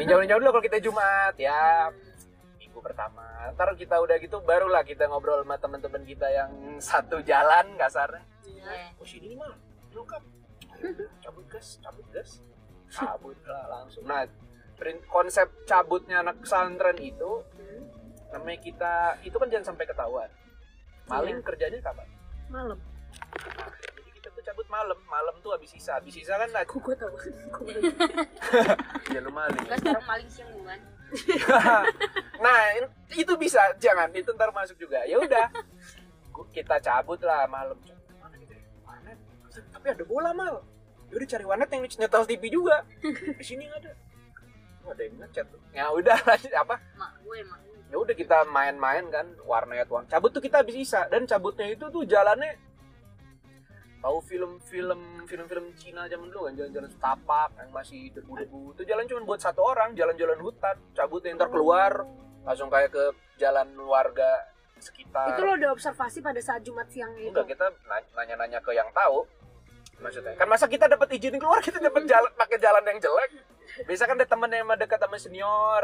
Ninja 0.00 0.14
ninja 0.16 0.40
dulu 0.40 0.56
kalau 0.56 0.64
kita 0.64 0.80
Jumat 0.80 1.36
ya. 1.36 1.92
Minggu 2.56 2.80
pertama. 2.80 3.52
Ntar 3.52 3.76
kita 3.76 4.00
udah 4.00 4.16
gitu 4.16 4.40
barulah 4.40 4.80
kita 4.88 5.04
ngobrol 5.04 5.44
sama 5.44 5.60
teman-teman 5.60 6.02
kita 6.08 6.28
yang 6.32 6.80
satu 6.80 7.20
jalan 7.20 7.76
kasarnya. 7.76 8.24
Iya. 8.48 8.96
oh 8.96 9.04
sini 9.04 9.36
mah 9.36 9.52
lengkap. 9.92 10.22
Cabut 11.20 11.44
gas 11.52 11.76
cabut 11.84 12.06
gas. 12.08 12.40
Cabut 12.88 13.36
lah 13.44 13.68
langsung. 13.68 14.08
Nah 14.08 14.24
konsep 15.08 15.48
cabutnya 15.64 16.20
anak 16.20 16.44
pesantren 16.44 16.98
itu 17.00 17.44
namanya 18.34 18.58
kita 18.58 18.94
itu 19.22 19.36
kan 19.38 19.48
jangan 19.48 19.66
sampai 19.72 19.86
ketahuan. 19.86 20.30
Maling 21.06 21.38
kerjanya 21.46 21.78
kapan? 21.78 22.08
Malam. 22.50 22.78
Nah, 23.54 23.70
jadi 23.94 24.10
kita 24.10 24.28
tuh 24.34 24.42
cabut 24.42 24.66
malam. 24.66 24.98
Malam 25.06 25.34
tuh 25.38 25.54
habis 25.54 25.70
sisa. 25.70 26.02
Habis 26.02 26.18
sisa 26.18 26.34
kan 26.34 26.50
Kok 26.50 26.80
gue 26.82 26.94
gue 26.98 27.72
ya 29.14 29.20
lu 29.22 29.30
maling. 29.30 29.64
Kan 29.70 29.78
sekarang 29.78 30.06
maling 30.08 30.30
siang 30.32 30.50
bukan 30.56 30.80
nah 32.44 32.58
itu 33.14 33.32
bisa. 33.38 33.60
Jangan 33.78 34.10
itu 34.10 34.34
ntar 34.34 34.50
masuk 34.50 34.74
juga. 34.80 35.06
Ya 35.06 35.20
udah. 35.22 35.46
Kita 36.50 36.82
cabut 36.82 37.22
lah 37.22 37.46
malam. 37.46 37.78
Gitu 37.86 38.50
ya? 38.50 38.62
warnet. 38.82 39.18
Tapi 39.70 39.86
ada 39.94 40.02
bola 40.02 40.34
mal. 40.34 40.64
Ya 41.12 41.14
udah 41.22 41.28
cari 41.30 41.44
warnet 41.46 41.70
yang 41.70 41.86
nyetel 41.86 42.24
TV 42.26 42.42
juga. 42.50 42.82
Di 43.38 43.44
sini 43.46 43.70
nggak 43.70 43.80
ada 43.86 43.92
Oh, 44.84 44.92
ada 44.92 45.02
yang 45.02 45.16
ngechat 45.16 45.46
tuh. 45.48 45.60
Ya 45.72 45.88
udah 45.88 46.16
apa? 46.62 46.76
Mak 46.94 47.12
gue 47.20 47.38
mak 47.42 47.58
gue. 47.62 47.76
Ya 47.88 47.96
udah 47.96 48.14
kita 48.14 48.38
main-main 48.46 49.04
kan 49.08 49.26
warnet 49.42 49.88
uang 49.88 50.04
cabut 50.06 50.30
tuh 50.30 50.40
kita 50.40 50.60
habis 50.60 50.76
sisa 50.76 51.08
dan 51.08 51.24
cabutnya 51.24 51.68
itu 51.68 51.88
tuh 51.88 52.04
jalannya 52.04 52.56
tahu 53.98 54.20
film-film 54.20 55.00
film-film 55.24 55.72
Cina 55.74 56.04
zaman 56.04 56.28
dulu 56.28 56.44
kan 56.44 56.54
jalan-jalan 56.54 56.90
setapak 56.90 57.50
yang 57.56 57.70
masih 57.70 58.12
debu-debu. 58.12 58.76
Itu 58.76 58.82
jalan 58.84 59.08
cuma 59.08 59.24
buat 59.24 59.40
satu 59.40 59.64
orang 59.64 59.96
jalan-jalan 59.96 60.36
hutan 60.38 60.76
cabutnya 60.92 61.32
ntar 61.34 61.48
keluar 61.48 62.04
langsung 62.44 62.68
kayak 62.68 62.92
ke 62.92 63.04
jalan 63.40 63.64
warga 63.80 64.44
sekitar. 64.76 65.32
Itu 65.32 65.40
lo 65.40 65.56
udah 65.56 65.72
observasi 65.72 66.20
pada 66.20 66.36
saat 66.38 66.60
Jumat 66.60 66.84
siang 66.92 67.16
itu? 67.16 67.32
enggak 67.32 67.56
kita 67.56 67.66
na- 67.88 68.10
nanya-nanya 68.12 68.60
ke 68.60 68.76
yang 68.76 68.92
tahu 68.92 69.24
maksudnya? 70.04 70.36
Kan 70.36 70.46
masa 70.52 70.68
kita 70.68 70.84
dapat 70.84 71.08
izin 71.16 71.40
keluar 71.40 71.64
kita 71.64 71.80
dapat 71.80 72.04
jalan 72.04 72.28
pakai 72.36 72.60
jalan 72.60 72.84
yang 72.84 72.98
jelek. 73.00 73.30
Biasa 73.88 74.02
kan 74.04 74.14
ada 74.20 74.28
temen 74.28 74.50
yang 74.52 74.68
dekat 74.76 75.00
sama 75.00 75.16
senior. 75.16 75.82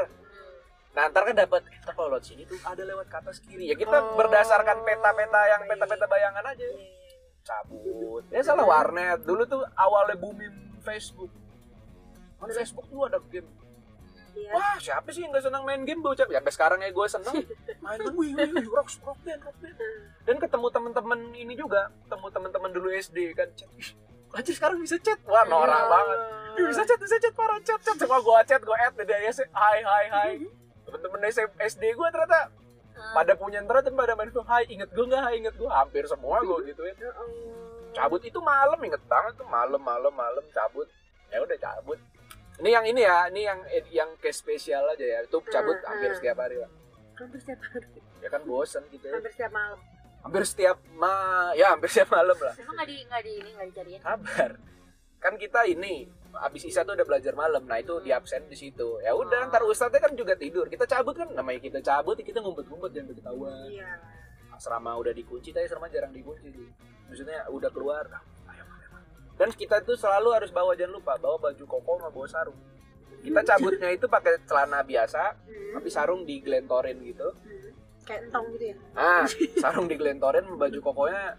Nah 0.90 1.06
ntar 1.08 1.22
kan 1.24 1.34
dapat 1.34 1.62
eh, 1.70 1.78
ntar 1.80 1.94
kalau 1.96 2.12
lewat 2.12 2.24
sini 2.28 2.42
tuh 2.44 2.58
ada 2.66 2.82
lewat 2.84 3.06
ke 3.08 3.16
atas 3.16 3.40
kiri. 3.40 3.72
Ya 3.72 3.76
kita 3.78 3.96
Oh, 3.96 4.20
berdasarkan 4.20 4.84
peta-peta 4.84 5.40
yang 5.48 5.62
peta-peta 5.64 6.04
bayangan 6.04 6.44
aja. 6.44 6.66
Cabut. 7.40 8.22
Ya 8.28 8.44
salah 8.44 8.66
warnet. 8.68 9.24
Dulu 9.24 9.42
tuh 9.48 9.62
awalnya 9.78 10.20
booming 10.20 10.76
Facebook. 10.84 11.32
Kan 12.36 12.52
Facebook 12.52 12.86
tuh 12.92 13.08
ada 13.08 13.18
game. 13.32 13.48
Iya. 14.30 14.50
Wah, 14.54 14.76
siapa 14.78 15.08
sih 15.10 15.26
yang 15.26 15.34
gak 15.34 15.42
senang 15.42 15.66
main 15.66 15.82
game 15.82 16.00
bocah? 16.00 16.24
Ya, 16.30 16.38
sampai 16.38 16.54
sekarang 16.54 16.78
ya 16.80 16.90
gue 16.94 17.06
seneng. 17.10 17.34
Main 17.84 17.98
kan, 17.98 18.14
wih, 18.14 18.30
wih, 18.30 18.50
wih, 18.54 18.66
rock, 18.70 18.88
rock 19.02 19.18
band, 19.26 19.42
rock 19.42 19.58
band. 19.58 19.76
Dan 20.22 20.36
ketemu 20.38 20.66
temen-temen 20.70 21.20
ini 21.34 21.54
juga, 21.58 21.90
ketemu 22.06 22.26
temen-temen 22.30 22.70
dulu 22.70 22.88
SD 22.94 23.34
kan, 23.34 23.50
chat. 23.58 23.68
Anjir 24.30 24.54
sekarang 24.54 24.78
bisa 24.78 24.94
chat, 25.02 25.18
wah 25.26 25.42
norak 25.42 25.74
Iya. 25.74 25.90
banget. 25.90 26.18
Ih, 26.58 26.64
bisa 26.70 26.82
chat 26.86 26.98
bisa 27.02 27.16
chat 27.18 27.34
parah. 27.34 27.58
Chat 27.62 27.80
chat. 27.82 27.96
Semua 27.98 28.18
gue 28.22 28.36
chat 28.46 28.60
gue 28.62 28.76
add 28.78 28.94
dari 28.94 29.26
ya 29.26 29.32
hai 29.34 29.78
hai 29.82 30.06
hai 30.10 30.32
temen-temen 30.86 31.20
SD 31.58 31.82
gue 31.94 32.08
ternyata 32.10 32.50
pada 33.14 33.32
punya 33.34 33.58
internet 33.58 33.90
dan 33.90 33.94
pada 33.96 34.12
main 34.14 34.30
film 34.30 34.46
hai 34.46 34.64
inget 34.70 34.90
gue 34.90 35.04
nggak? 35.06 35.22
Hai 35.22 35.34
inget 35.38 35.54
gue 35.58 35.70
hampir 35.70 36.06
semua 36.06 36.38
gue 36.42 36.58
gituin. 36.70 36.94
Ya 36.98 37.10
Allah. 37.10 37.58
cabut 37.90 38.22
itu 38.22 38.38
malam 38.38 38.78
inget 38.86 39.02
banget 39.10 39.34
tuh 39.34 39.46
malam 39.50 39.82
malam 39.82 40.14
malam 40.14 40.44
cabut. 40.54 40.86
Ya 41.30 41.42
udah 41.42 41.58
cabut. 41.58 41.98
Ini 42.62 42.70
yang 42.70 42.84
ini 42.86 43.00
ya 43.02 43.26
ini 43.32 43.40
yang 43.48 43.58
yang 43.90 44.10
case 44.22 44.38
spesial 44.38 44.86
aja 44.86 45.02
ya. 45.02 45.18
Itu 45.26 45.42
cabut 45.50 45.74
hampir 45.82 46.14
setiap 46.14 46.38
hari 46.38 46.60
lah. 46.62 46.70
Hampir 47.18 47.38
setiap 47.42 47.58
hari. 47.66 47.98
ya 48.22 48.28
kan 48.30 48.46
bosen 48.46 48.86
gitu 48.94 49.10
ya. 49.10 49.18
Hampir 49.18 49.32
setiap 49.34 49.50
malam. 49.50 49.80
Hampir 50.20 50.42
setiap 50.44 50.76
ma 50.94 51.12
ya 51.52 51.72
hampir 51.72 51.88
setiap 51.88 52.12
malam 52.12 52.36
lah. 52.36 52.54
Emang 52.54 52.74
nggak 52.74 52.88
di 52.88 52.96
nggak 53.02 53.22
di 53.22 53.32
ini 53.36 53.50
nggak 53.52 53.68
dicariin 53.68 54.00
kabar. 54.00 54.50
Kan 55.18 55.34
kita 55.36 55.60
ini 55.64 56.08
abis 56.32 56.62
isa 56.64 56.80
tuh 56.80 56.92
udah 56.92 57.04
belajar 57.04 57.32
malam. 57.34 57.64
Nah 57.64 57.76
itu 57.76 58.00
di 58.00 58.08
absen 58.08 58.46
di 58.46 58.54
situ. 58.54 59.00
Ya 59.00 59.12
udah 59.12 59.44
Oh. 59.44 59.48
ntar 59.48 59.62
ustadznya 59.62 60.00
kan 60.00 60.12
juga 60.14 60.32
tidur. 60.34 60.64
Kita 60.66 60.84
cabut 60.84 61.12
kan 61.12 61.28
namanya 61.30 61.60
kita 61.60 61.80
cabut 61.80 62.16
kita 62.16 62.38
ngumpet-ngumpet 62.38 62.90
jangan 62.90 63.12
ketahuan. 63.12 63.68
Iya. 63.68 63.90
asrama 64.50 64.92
udah 64.94 65.12
dikunci 65.12 65.50
tapi 65.50 65.64
asrama 65.64 65.88
jarang 65.88 66.12
dikunci 66.12 66.48
sih. 66.48 66.68
Maksudnya 67.08 67.48
udah 67.48 67.70
keluar. 67.70 68.04
Ayo, 68.46 68.60
ayo. 68.60 68.64
dan 69.34 69.48
kita 69.50 69.80
tuh 69.80 69.96
selalu 69.96 70.36
harus 70.36 70.50
bawa 70.50 70.76
jangan 70.76 71.00
lupa 71.00 71.16
bawa 71.16 71.40
baju 71.40 71.64
koko 71.64 71.92
sama 71.96 72.08
bawa 72.08 72.28
sarung. 72.28 72.60
Kita 73.20 73.40
cabutnya 73.42 73.88
itu 73.88 74.04
pakai 74.06 74.36
celana 74.44 74.80
biasa 74.82 75.32
Hmm. 75.40 75.72
tapi 75.74 75.88
sarung 75.88 76.24
digelentorin 76.24 76.96
gitu. 77.02 77.24
Hmm. 77.24 77.59
Kayak 78.10 78.26
entong 78.26 78.46
gitu 78.58 78.64
ya. 78.74 78.76
ah 78.98 79.22
sarung 79.62 79.86
digelentorin 79.86 80.42
baju 80.58 80.78
kokonya 80.82 81.38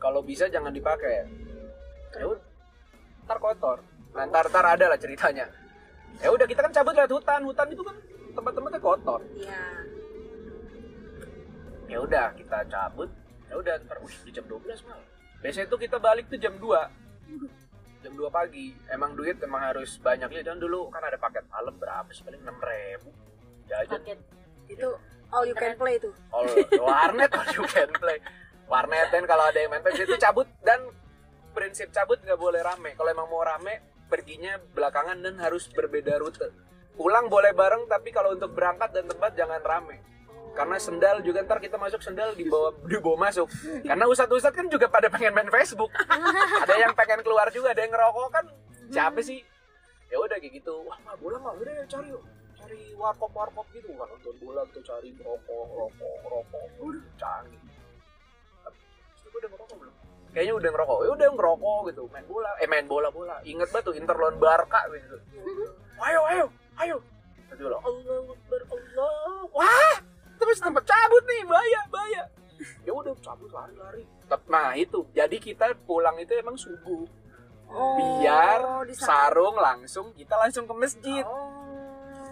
kalau 0.00 0.24
bisa 0.24 0.48
jangan 0.48 0.72
dipakai. 0.72 1.28
Ya 2.16 2.24
udah 2.24 2.40
ntar 3.28 3.36
kotor. 3.36 3.84
Nah, 4.16 4.24
ntar 4.24 4.48
ntar 4.48 4.64
ada 4.64 4.88
lah 4.88 4.96
ceritanya. 4.96 5.44
Ya 6.24 6.32
udah 6.32 6.48
kita 6.48 6.64
kan 6.64 6.72
cabut 6.72 6.96
lewat 6.96 7.12
hutan. 7.12 7.44
Hutan 7.44 7.68
itu 7.68 7.84
kan 7.84 7.96
tempat-tempatnya 8.32 8.80
kotor. 8.80 9.20
Iya. 9.36 9.60
ya 11.84 11.98
udah 12.00 12.26
kita 12.32 12.64
cabut. 12.64 13.12
Ya 13.52 13.54
udah 13.60 13.76
ntar 13.84 14.00
wih 14.00 14.16
di 14.24 14.32
jam 14.32 14.48
12 14.48 14.88
malam 14.88 15.04
biasanya 15.40 15.66
tuh 15.72 15.80
kita 15.80 15.96
balik 15.96 16.28
tuh 16.28 16.36
jam 16.36 16.54
2 16.56 16.64
jam 18.00 18.12
2 18.16 18.32
pagi. 18.32 18.72
Emang 18.88 19.12
duit 19.12 19.36
emang 19.44 19.60
harus 19.60 20.00
banyak. 20.00 20.32
Ya 20.32 20.42
dan 20.48 20.56
dulu 20.56 20.88
kan 20.88 21.04
ada 21.04 21.20
paket 21.20 21.44
malam 21.52 21.76
berapa 21.76 22.08
sih? 22.08 22.24
Paling 22.24 22.40
enam 22.40 22.56
ribu. 22.56 23.12
Jajan. 23.68 24.00
Paket. 24.00 24.18
Itu 24.72 24.88
all 25.32 25.44
you 25.46 25.56
can 25.56 25.74
play 25.78 25.96
tuh. 25.98 26.12
all 26.34 26.46
warnet 26.82 27.30
all 27.34 27.48
you 27.54 27.64
can 27.70 27.90
play. 27.96 28.18
Warnet 28.70 29.10
kan 29.10 29.24
kalau 29.26 29.50
ada 29.50 29.58
yang 29.58 29.70
main 29.74 29.82
PS 29.82 30.06
itu 30.06 30.16
cabut 30.18 30.46
dan 30.62 30.78
prinsip 31.50 31.90
cabut 31.90 32.22
nggak 32.22 32.38
boleh 32.38 32.62
rame. 32.62 32.94
Kalau 32.94 33.10
emang 33.10 33.26
mau 33.26 33.42
rame 33.42 33.82
perginya 34.06 34.58
belakangan 34.74 35.18
dan 35.22 35.38
harus 35.42 35.66
berbeda 35.70 36.18
rute. 36.22 36.50
Pulang 36.94 37.26
boleh 37.26 37.54
bareng 37.54 37.86
tapi 37.90 38.14
kalau 38.14 38.34
untuk 38.34 38.54
berangkat 38.54 38.94
dan 38.94 39.06
tempat 39.10 39.34
jangan 39.34 39.62
rame. 39.62 39.98
Karena 40.50 40.82
sendal 40.82 41.22
juga 41.22 41.46
ntar 41.46 41.62
kita 41.62 41.78
masuk 41.78 42.02
sendal 42.02 42.34
dibawa 42.34 42.74
dibawa 42.86 43.30
masuk. 43.30 43.46
Karena 43.86 44.04
ustadz 44.10 44.34
ustadz 44.34 44.58
kan 44.58 44.66
juga 44.66 44.90
pada 44.90 45.06
pengen 45.10 45.34
main 45.34 45.50
Facebook. 45.50 45.90
Ada 46.62 46.74
yang 46.78 46.94
pengen 46.94 47.22
keluar 47.22 47.50
juga 47.54 47.70
ada 47.70 47.82
yang 47.82 47.94
ngerokok 47.94 48.28
kan. 48.34 48.44
Siapa 48.90 49.22
sih? 49.22 49.42
Ya 50.10 50.18
udah 50.18 50.42
kayak 50.42 50.58
gitu. 50.58 50.74
Wah 50.86 50.98
mah 51.06 51.14
bola 51.18 51.38
mah 51.38 51.54
udah 51.54 51.86
cari 51.86 52.10
yuk 52.10 52.22
cari 52.70 52.94
warkop 52.94 53.34
warkop 53.34 53.66
gitu 53.74 53.90
kan 53.98 54.06
nonton 54.06 54.34
bola 54.38 54.62
gitu 54.70 54.78
cari 54.86 55.10
rokok 55.18 55.66
rokok 55.74 56.16
rokok 56.22 56.64
udah 56.78 57.42
Terus 57.42 59.26
gue 59.26 59.38
udah 59.42 59.50
ngerokok 59.50 59.76
belum? 59.82 59.94
Kayaknya 60.30 60.54
udah 60.54 60.70
ngerokok. 60.70 60.98
Ya 61.02 61.10
udah 61.10 61.28
ngerokok 61.34 61.78
gitu 61.90 62.02
main 62.14 62.26
bola. 62.30 62.50
Eh 62.62 62.68
main 62.70 62.86
bola 62.86 63.08
bola. 63.10 63.36
Inget 63.42 63.74
banget 63.74 63.90
tuh 63.90 63.94
Interlon 63.98 64.38
Barca 64.38 64.86
gitu. 64.94 65.18
Ayo 65.98 66.20
ayo 66.30 66.46
ayo. 66.78 66.96
Tadi 67.50 67.58
bilang 67.58 67.82
Allah 67.82 68.22
Akbar 68.30 68.62
Allah. 68.70 69.42
Wah 69.50 69.96
terus 70.38 70.62
tempat 70.62 70.86
cabut 70.86 71.24
nih 71.26 71.42
bahaya 71.50 71.80
bahaya. 71.90 72.22
Ya 72.86 72.92
udah 72.94 73.10
cabut 73.18 73.50
lari 73.50 73.74
lari 73.74 74.02
nah 74.46 74.78
itu. 74.78 75.02
Jadi 75.10 75.42
kita 75.42 75.74
pulang 75.82 76.14
itu 76.22 76.38
emang 76.38 76.54
subuh. 76.54 77.02
Oh, 77.70 77.94
biar 77.98 78.86
sarung 78.98 79.58
langsung 79.58 80.14
kita 80.14 80.38
langsung 80.38 80.70
ke 80.70 80.74
masjid. 80.78 81.26
Oh. 81.26 81.59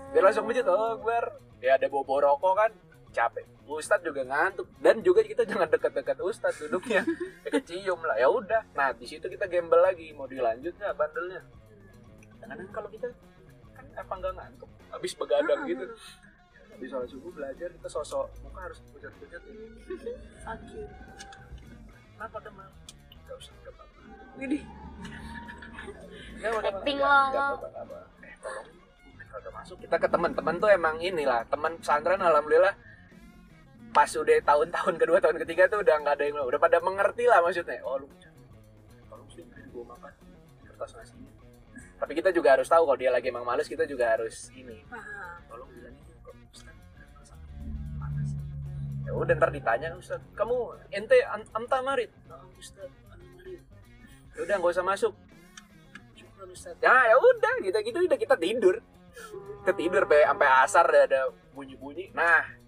Biar 0.09 0.23
langsung 0.25 0.45
masjid 0.45 0.65
oh 0.65 0.97
Akbar 0.97 1.25
ya 1.59 1.75
ada 1.75 1.87
bobo 1.87 2.17
rokok 2.17 2.55
kan. 2.55 2.73
Capek. 3.09 3.45
Ustadz 3.65 4.01
juga 4.03 4.21
ngantuk. 4.23 4.69
Dan 4.79 5.01
juga 5.01 5.21
kita 5.21 5.43
jangan 5.43 5.67
dekat-dekat 5.67 6.21
Ustadz 6.21 6.61
duduknya. 6.63 7.05
Kecium 7.47 8.01
lah. 8.01 8.17
Ya 8.17 8.29
udah. 8.29 8.65
Nah 8.73 8.93
di 8.93 9.05
situ 9.05 9.27
kita 9.27 9.45
gembel 9.45 9.81
lagi. 9.81 10.13
Mau 10.13 10.25
dilanjut 10.25 10.73
nggak 10.73 10.95
bandelnya? 10.95 11.41
Kadang 12.39 12.69
kalau 12.71 12.89
kita 12.89 13.09
kan 13.73 13.85
apa 13.95 14.13
nggak 14.15 14.33
ngantuk? 14.35 14.71
Habis 14.89 15.13
begadang 15.15 15.61
gitu. 15.65 15.85
Habis 16.73 16.89
sholat 16.89 17.09
subuh 17.11 17.33
belajar 17.35 17.69
kita 17.75 17.89
sosok 17.91 18.29
muka 18.41 18.61
harus 18.63 18.79
pucat-pucat 18.87 19.43
ya. 19.43 19.55
Sakit. 20.47 20.89
kenapa 22.15 22.39
demam 22.39 22.71
nggak 23.21 23.37
usah 23.37 23.53
nggak 23.57 23.73
apa-apa. 23.73 23.99
Ini. 24.39 24.59
Apa-apa, 26.39 26.69
Acting 26.71 26.97
nggak- 26.97 27.19
lo, 27.19 27.31
nggak 27.31 27.47
lo. 27.51 27.57
apa-apa. 27.59 27.99
Eh, 28.23 28.35
tolong, 28.39 28.67
kagak 29.29 29.53
masuk. 29.55 29.77
Kita 29.85 29.97
ke 30.01 30.09
teman-teman 30.09 30.55
tuh 30.59 30.71
emang 30.73 30.97
inilah 30.99 31.45
teman 31.49 31.77
pesantren 31.79 32.21
alhamdulillah 32.21 32.75
pas 33.89 34.11
udah 34.13 34.37
tahun-tahun 34.45 34.95
kedua 35.01 35.19
tahun 35.19 35.37
ketiga 35.47 35.65
tuh 35.73 35.81
udah 35.81 35.95
nggak 36.05 36.15
ada 36.21 36.25
yang 36.29 36.45
udah 36.45 36.61
pada 36.61 36.79
mengerti 36.81 37.25
lah 37.25 37.41
maksudnya. 37.41 37.81
Oh 37.85 37.97
lu 38.01 38.07
tolong 39.09 39.29
sih 39.33 39.45
gua 39.73 39.85
makan 39.97 40.13
kertas 40.69 40.93
nasinya 40.97 41.33
tapi 41.99 42.15
kita 42.15 42.31
juga 42.31 42.55
harus 42.55 42.71
tahu 42.71 42.87
kalau 42.87 42.99
dia 42.99 43.11
lagi 43.11 43.27
emang 43.35 43.43
males 43.43 43.67
kita 43.67 43.83
juga 43.83 44.15
harus 44.15 44.55
ini. 44.55 44.87
Tolong 45.51 45.67
bilangin 45.75 46.09
ya 49.09 49.17
udah 49.17 49.35
ntar 49.41 49.49
ditanya 49.49 49.89
Ustaz 49.97 50.21
kamu 50.37 50.77
ente 50.93 51.17
an- 51.25 51.49
anta 51.57 51.81
marit 51.81 52.13
nah, 52.29 52.45
Ustaz 52.61 52.93
anta 53.09 53.25
marit 53.41 53.65
ya 54.37 54.41
udah 54.45 54.55
nggak 54.61 54.73
usah 54.77 54.85
masuk. 54.85 55.13
Syukur 56.13 56.47
Ustaz. 56.53 56.77
Ya 56.85 56.93
ya 56.93 57.17
udah 57.17 57.55
gitu 57.65 57.79
gitu 57.89 57.99
udah 58.05 58.19
kita 58.21 58.37
tidur 58.37 58.85
kita 59.65 59.73
tidur 59.77 60.05
be 60.09 60.23
sampai 60.25 60.49
asar 60.65 60.85
udah 60.89 61.05
ada 61.05 61.23
bunyi 61.53 61.75
bunyi 61.77 62.07
nah 62.15 62.59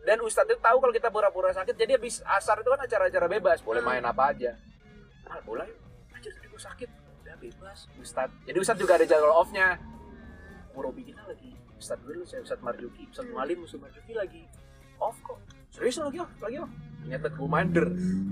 dan 0.00 0.16
Ustadz 0.24 0.48
itu 0.48 0.60
tahu 0.64 0.80
kalau 0.80 0.92
kita 0.94 1.12
pura-pura 1.12 1.52
sakit 1.52 1.76
jadi 1.76 2.00
habis 2.00 2.24
asar 2.24 2.64
itu 2.64 2.68
kan 2.72 2.80
acara-acara 2.80 3.26
bebas 3.28 3.60
boleh 3.60 3.84
main 3.84 4.00
apa 4.00 4.32
aja. 4.32 4.56
Ah 5.28 5.40
boleh. 5.44 5.68
Aja 6.16 6.28
tadi 6.32 6.46
gue 6.48 6.60
sakit. 6.60 6.88
Udah 7.20 7.36
bebas 7.36 7.78
Ustadz. 8.00 8.32
Jadi 8.48 8.58
Ustadz 8.58 8.80
juga 8.80 8.96
ada 8.96 9.04
jadwal 9.04 9.36
off-nya. 9.36 9.76
Murobi 10.72 11.12
kita 11.12 11.20
lagi. 11.28 11.52
Ustadz 11.76 12.04
dulu 12.04 12.24
saya 12.24 12.40
Ustadz 12.40 12.64
Marjuki. 12.64 13.04
Ustadz 13.12 13.28
Malim 13.28 13.60
Ustadz 13.60 13.84
Marjuki 13.84 14.12
lagi. 14.16 14.42
Off 14.96 15.20
kok. 15.20 15.36
Serius 15.68 16.00
lagi 16.00 16.18
off 16.24 16.32
lagi 16.40 16.56
off. 16.64 16.72
Ternyata 17.04 17.26
gue 17.32 17.48
mander 17.48 17.86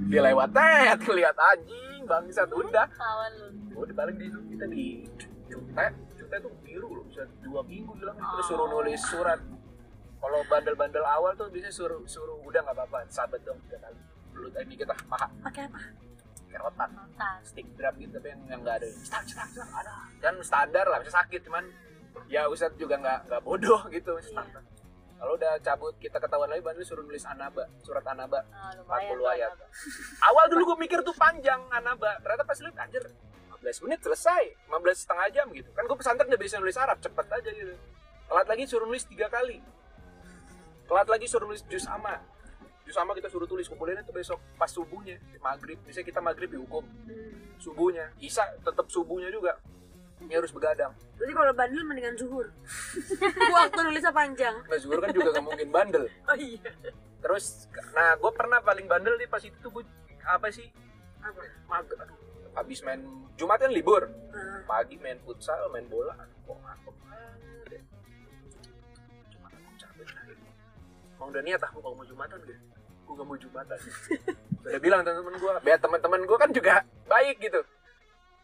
dia 0.08 0.20
lewat 0.25 0.49
tet 0.56 1.00
lihat 1.04 1.37
anjing 1.37 2.00
bangsat. 2.08 2.49
Udah. 2.49 2.88
Kawan 2.97 3.32
lu. 3.37 3.49
Udah 3.76 3.94
balik 3.94 4.16
di 4.16 4.32
itu 4.32 4.40
kita 4.56 4.64
di 4.73 4.85
cute 5.52 5.68
cute 6.28 6.44
tuh 6.44 6.52
biru 6.61 6.88
loh 6.92 7.04
bisa 7.08 7.25
dua 7.40 7.64
minggu 7.64 7.97
hilang 7.97 8.16
terus 8.20 8.44
suruh 8.44 8.68
nulis 8.68 9.00
surat. 9.00 9.40
Kalau 10.18 10.38
bandel-bandel 10.44 11.00
awal 11.00 11.32
tuh 11.32 11.49
bisa 11.49 11.73
suruh 11.73 12.04
suruh 12.04 12.37
udah 12.44 12.61
nggak 12.61 12.76
apa-apa 12.76 13.08
sahabat 13.08 13.40
dong 13.49 13.56
tiga 13.64 13.80
kali. 13.80 13.97
Belut 14.37 14.52
ini 14.61 14.75
kita 14.76 14.92
paha 15.08 15.26
Pakai 15.40 15.64
apa? 15.64 15.80
kerotan 16.49 16.88
stick 17.44 17.68
drum 17.76 17.92
gitu 18.00 18.12
tapi 18.14 18.28
yang 18.28 18.40
yang 18.47 18.61
nggak 18.61 18.76
ada. 18.76 18.88
Cetak 18.88 19.23
cetak 19.25 19.49
cetak 19.52 19.68
ada. 19.73 19.92
Kan 20.20 20.35
standar 20.44 20.85
lah 20.85 20.99
bisa 21.00 21.12
sakit 21.16 21.40
cuman 21.44 21.64
ya 22.28 22.44
Ustadz 22.44 22.76
juga 22.76 22.97
nggak 22.99 23.18
nggak 23.32 23.40
bodoh 23.40 23.80
gitu 23.94 24.12
standar. 24.20 24.61
Kalau 25.18 25.35
udah 25.35 25.58
cabut 25.61 25.97
kita 25.97 26.16
ketahuan 26.16 26.47
lagi 26.47 26.61
bandel 26.61 26.85
suruh 26.85 27.02
nulis 27.02 27.25
anaba 27.25 27.64
surat 27.80 28.04
anaba. 28.04 28.44
Ah, 28.52 28.70
lumayan 28.76 29.16
40 29.16 29.18
tuh, 29.18 29.28
ayat. 29.28 29.50
awal 30.23 30.44
dulu 30.47 30.62
gue 30.75 30.78
mikir 30.85 30.99
tuh 31.02 31.14
panjang 31.14 31.58
anaba 31.68 32.20
ternyata 32.20 32.44
pas 32.44 32.58
lihat 32.58 32.76
anjir 32.76 33.04
15 33.62 33.85
menit 33.91 34.00
selesai 34.07 34.43
15 34.71 35.03
setengah 35.03 35.27
jam 35.35 35.47
gitu. 35.50 35.71
Kan 35.75 35.85
gue 35.91 35.97
pesantren 35.99 36.31
udah 36.31 36.41
bisa 36.41 36.62
nulis 36.62 36.79
Arab 36.79 37.03
cepet 37.03 37.27
aja 37.27 37.50
gitu. 37.50 37.75
Telat 38.31 38.47
lagi 38.47 38.65
suruh 38.71 38.87
nulis 38.87 39.05
tiga 39.09 39.27
kali. 39.27 39.59
Telat 40.87 41.09
lagi 41.11 41.27
suruh 41.27 41.50
nulis 41.50 41.67
juz 41.67 41.85
ama 41.91 42.23
juz 42.88 42.97
ama 42.97 43.12
kita 43.12 43.29
suruh 43.29 43.45
tulis 43.45 43.69
kumpulin 43.69 44.00
itu 44.00 44.15
besok 44.15 44.41
pas 44.57 44.71
subuhnya 44.71 45.19
maghrib. 45.43 45.77
Misalnya 45.85 46.07
kita 46.07 46.21
maghrib 46.23 46.49
dihukum 46.49 46.87
subuhnya. 47.59 48.15
Isa 48.23 48.47
tetap 48.62 48.87
subuhnya 48.88 49.29
juga. 49.29 49.59
Ini 50.19 50.35
harus 50.35 50.50
begadang. 50.50 50.91
Berarti 51.15 51.33
kalau 51.35 51.53
bandel 51.55 51.83
mendingan 51.85 52.15
zuhur. 52.19 52.47
Waktu 53.55 53.81
nulisnya 53.87 54.11
panjang. 54.11 54.55
nah 54.67 54.79
zuhur 54.79 54.99
kan 54.99 55.15
juga 55.15 55.31
gak 55.35 55.47
mungkin 55.47 55.69
bandel. 55.71 56.05
Oh 56.27 56.38
iya. 56.38 56.71
terus 57.19 57.67
nah 57.99 58.15
gue 58.15 58.31
pernah 58.31 58.62
paling 58.62 58.87
bandel 58.87 59.19
nih 59.19 59.27
pas 59.27 59.43
itu 59.43 59.55
tuh 59.59 59.71
gue 59.75 59.85
apa 60.23 60.49
sih? 60.55 60.71
Apa? 61.19 61.43
mager 61.67 61.99
aduh 61.99 62.27
habis 62.59 62.83
main 62.83 63.00
Jumat 63.38 63.59
kan 63.62 63.71
libur. 63.71 64.03
Nah, 64.35 64.67
pagi 64.67 64.99
main 64.99 65.19
futsal 65.23 65.71
main 65.71 65.87
bola. 65.87 66.15
Kok 66.43 66.59
ngantuk 66.59 66.97
banget 67.07 67.83
Jumatan 69.31 69.59
aku 69.62 69.75
capek 69.79 70.07
mau 71.19 71.27
udah 71.31 71.43
niat 71.43 71.61
aku 71.62 71.79
mau 71.83 72.05
Jumatan 72.07 72.38
gitu 72.47 72.62
gue 73.09 73.17
gak 73.17 73.25
mau 73.25 73.38
Jumatan. 73.41 73.79
Udah 74.69 74.81
bilang 74.85 75.00
temen-temen 75.00 75.35
gue 75.41 75.53
biar 75.65 75.79
teman-teman 75.81 76.21
gue 76.29 76.37
kan 76.37 76.50
juga 76.53 76.85
baik 77.09 77.41
gitu. 77.41 77.65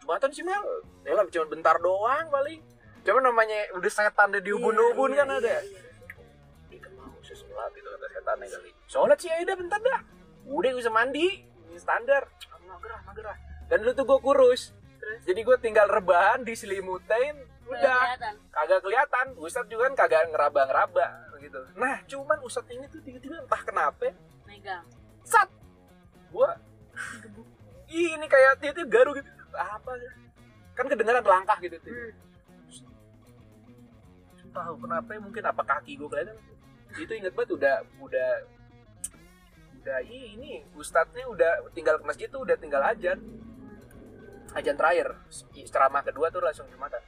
Jumatan 0.00 0.32
sih 0.32 0.40
Mel. 0.40 0.64
Ya 1.04 1.12
lah 1.20 1.28
cuma 1.28 1.46
bentar 1.52 1.76
doang 1.84 2.32
paling. 2.32 2.64
Cuma 3.04 3.20
namanya 3.20 3.68
udah 3.76 3.92
setan 3.92 4.32
deh 4.32 4.40
di 4.40 4.56
ubun-ubun 4.56 5.12
Iya, 5.12 5.20
kan 5.20 5.28
iya, 5.28 5.36
ada. 5.36 5.56
iya. 5.68 6.80
Kan 6.80 6.92
mau 6.96 7.12
saya 7.20 7.36
sholat 7.36 7.72
itu 7.76 7.88
kata 7.92 8.06
setannya 8.08 8.46
kali. 8.48 8.70
Sholat 8.88 9.18
sih 9.20 9.28
ya 9.28 9.36
udah 9.44 9.56
bentar 9.60 9.78
dah. 9.84 10.00
Udah 10.48 10.70
bisa 10.72 10.88
mandi. 10.88 11.26
Ini 11.44 11.76
standar. 11.76 12.24
Magerah 12.64 13.00
magerah 13.04 13.36
dan 13.68 13.76
dulu 13.82 13.92
tuh 13.92 14.04
gue 14.06 14.18
kurus. 14.20 14.62
Terus? 15.04 15.20
jadi 15.28 15.40
gue 15.44 15.56
tinggal 15.60 15.86
rebahan 15.88 16.40
diselimutin 16.48 17.36
udah. 17.68 17.80
Kelihatan. 17.80 18.34
kagak 18.48 18.80
kelihatan. 18.80 19.26
Ustadz 19.36 19.68
juga 19.68 19.92
kan 19.92 19.94
kagak 20.04 20.32
ngeraba-ngeraba 20.32 21.06
gitu. 21.44 21.60
Nah 21.76 22.00
cuman 22.08 22.38
Ustadz 22.40 22.72
ini 22.72 22.86
tuh 22.88 23.00
tiba-tiba 23.04 23.36
entah 23.44 23.62
kenapa 23.62 24.16
Megang. 24.48 24.84
sat! 25.24 25.48
Ih, 27.94 28.16
ini 28.18 28.26
kayak 28.26 28.58
dia 28.58 28.72
tuh 28.74 28.86
garu 28.88 29.14
gitu. 29.14 29.28
Apa 29.54 29.94
ya? 29.94 30.12
kan 30.74 30.90
kedengaran 30.90 31.22
langkah 31.22 31.54
gitu 31.62 31.78
tuh. 31.78 31.94
Hmm. 31.94 32.12
tahu 34.54 34.74
kenapa 34.86 35.10
ya, 35.14 35.20
mungkin 35.22 35.42
apa 35.46 35.62
kaki 35.62 35.98
gue 35.98 36.08
kelihatan? 36.10 36.38
Itu 36.94 37.12
inget 37.14 37.34
banget 37.34 37.58
udah 37.58 37.76
udah 38.02 38.30
udah 39.82 39.98
ini 40.08 40.64
ustadznya 40.78 41.26
udah 41.28 41.68
tinggal 41.74 41.98
ke 42.00 42.04
masjid 42.06 42.26
tuh 42.30 42.46
udah 42.46 42.56
tinggal 42.56 42.80
ajan 42.86 43.18
ajan 44.54 44.76
terakhir. 44.78 45.08
Ceramah 45.68 46.02
kedua 46.06 46.30
tuh 46.30 46.40
langsung 46.42 46.66
jumatan. 46.70 47.02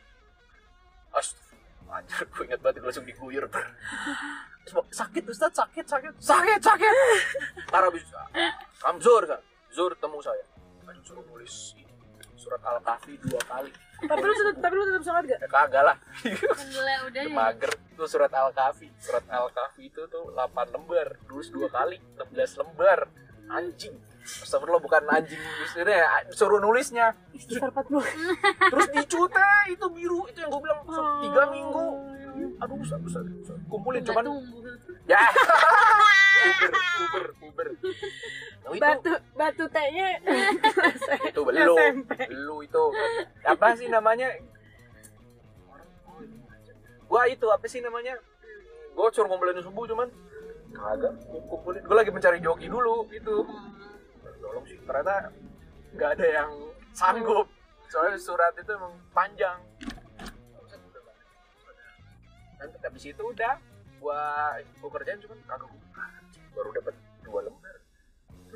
Astagfirullah, 1.15 1.97
anjir 2.03 2.23
gue 2.27 2.45
inget 2.45 2.61
banget 2.61 2.77
gue 2.83 2.89
langsung 2.91 3.07
diguyur 3.07 3.47
sakit 4.67 5.25
ustadz 5.31 5.57
sakit 5.63 5.87
sakit 5.87 6.15
sakit 6.19 6.61
sakit. 6.61 6.95
Parah 7.71 7.91
bisa 7.95 8.19
kamzur 8.83 9.23
kan 9.27 9.41
zur 9.71 9.95
temu 9.99 10.19
saya. 10.19 10.43
Aduh 10.87 11.03
suruh 11.03 11.25
nulis 11.31 11.75
ini, 11.79 11.95
surat 12.39 12.63
al 12.67 12.83
kahfi 12.83 13.15
dua 13.23 13.39
kali. 13.47 13.71
Tapi 13.97 14.23
lu 14.23 14.35
tetap 14.35 14.55
tapi 14.61 14.75
lu 14.77 14.85
tetap 14.87 15.03
sholat 15.07 15.23
gak? 15.25 15.39
ya 15.39 15.49
kagak 15.49 15.83
lah. 15.87 15.97
Alhamdulillah 16.27 16.99
udah 17.11 17.23
ya. 17.23 17.31
mager 17.31 17.73
itu 17.75 18.05
surat 18.11 18.33
al 18.35 18.51
kahfi 18.53 18.89
surat 18.99 19.25
al 19.31 19.49
kahfi 19.55 19.89
itu 19.89 20.03
tuh 20.11 20.25
8 20.35 20.75
lembar. 20.75 21.09
Nulis 21.31 21.49
dua 21.55 21.69
kali 21.71 21.97
16 22.19 22.61
lembar. 22.61 23.07
Anjing 23.47 23.95
Astagfirullah 24.27 24.83
bukan 24.83 25.03
anjing 25.07 25.39
nulisnya 25.39 25.87
ya, 25.87 26.09
suruh 26.35 26.59
nulisnya. 26.59 27.07
Istighfar 27.31 27.71
40. 27.71 28.03
terus 28.75 28.87
dicute 28.91 29.49
itu 29.71 29.87
biru 29.95 30.27
itu 30.27 30.39
yang 30.43 30.51
gue 30.51 30.63
bilang 30.67 30.81
so, 30.91 31.03
tiga 31.23 31.43
minggu. 31.55 31.87
Aduh 32.59 32.77
usah 32.83 32.99
usah 33.07 33.23
usah. 33.23 33.57
kumpulin 33.71 34.03
Nggak 34.03 34.13
cuman 34.13 34.25
tumbuh. 34.27 34.63
ya. 35.07 35.23
Uber 36.47 36.63
uber 37.03 37.25
uber 37.43 37.69
Nah, 38.67 38.75
itu. 38.75 38.83
Batu 38.83 39.13
batu 39.39 39.65
T-nya. 39.71 40.09
Itu 41.31 41.41
lu 41.47 42.55
itu. 42.67 42.85
Apa 43.47 43.79
sih 43.79 43.87
namanya? 43.87 44.27
Gua 47.07 47.31
itu 47.31 47.47
apa 47.47 47.67
sih 47.71 47.79
namanya? 47.79 48.19
Gua 48.99 49.07
suruh 49.15 49.31
ngumpulin 49.31 49.63
subuh 49.63 49.87
cuman. 49.87 50.11
Kagak 50.75 51.15
kumpulin. 51.31 51.79
Gua 51.87 51.97
lagi 52.03 52.11
mencari 52.11 52.43
joki 52.43 52.67
dulu 52.67 53.07
itu 53.15 53.37
tolong 54.57 54.73
sih. 54.73 54.81
Ternyata 54.81 55.15
nggak 55.93 56.11
ada 56.17 56.27
yang 56.33 56.51
sanggup. 56.97 57.47
Soalnya 57.93 58.17
surat 58.17 58.57
itu 58.57 58.73
emang 58.73 58.97
panjang. 59.13 59.61
Dan 62.57 62.73
habis 62.81 63.05
itu 63.05 63.21
udah 63.21 63.61
gua 64.01 64.57
gua 64.81 64.91
kerjain 64.97 65.21
cuman 65.21 65.39
kagak. 65.45 65.69
Gua 65.69 65.77
baru 66.57 66.71
dapat 66.73 66.95
dua 67.21 67.41
lembar. 67.45 67.77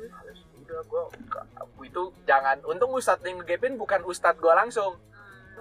Males. 0.01 0.41
udah 0.65 0.81
gua 0.89 1.01
aku 1.53 1.85
itu 1.85 2.03
jangan 2.25 2.57
untung 2.65 2.89
ustadz 2.97 3.21
yang 3.21 3.37
ngegepin 3.37 3.77
bukan 3.77 4.01
ustadz 4.01 4.41
gua 4.41 4.57
langsung. 4.57 4.97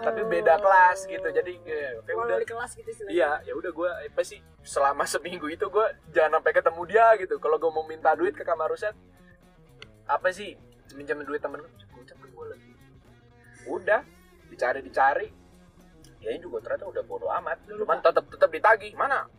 Tapi 0.01 0.25
beda 0.25 0.57
kelas 0.57 1.05
gitu. 1.05 1.29
Jadi 1.29 1.61
ya, 1.61 2.01
oke 2.01 2.09
Kalau 2.09 2.25
udah 2.25 2.39
di 2.41 2.49
kelas 2.49 2.71
gitu 2.73 2.89
istilahnya. 2.89 3.13
iya 3.13 3.31
ya 3.45 3.53
udah 3.53 3.69
gue 3.69 3.91
apa 4.09 4.23
sih 4.25 4.41
selama 4.65 5.05
seminggu 5.05 5.45
itu 5.53 5.69
gue 5.69 5.87
jangan 6.17 6.41
sampai 6.41 6.53
ketemu 6.57 6.83
dia 6.89 7.07
gitu. 7.21 7.37
Kalau 7.37 7.61
gue 7.61 7.69
mau 7.69 7.85
minta 7.85 8.17
duit 8.17 8.33
ke 8.33 8.41
kamar 8.41 8.73
Ustad 8.73 8.97
apa 10.11 10.29
sih? 10.35 10.59
Minjemin 10.99 11.23
duit 11.23 11.39
temen 11.39 11.63
gue 11.63 12.03
ke 12.03 12.15
gue 12.19 12.47
lagi. 12.51 12.71
Udah 13.71 14.03
dicari 14.51 14.83
dicari 14.83 15.29
ya 16.21 16.37
ini 16.37 16.43
juga 16.43 16.61
ternyata 16.67 16.91
udah 16.91 17.03
bodo 17.07 17.31
amat. 17.31 17.63
Cuman 17.65 18.03
tetap 18.03 18.25
tetap 18.27 18.51
ditagih. 18.51 18.93
Mana? 18.99 19.31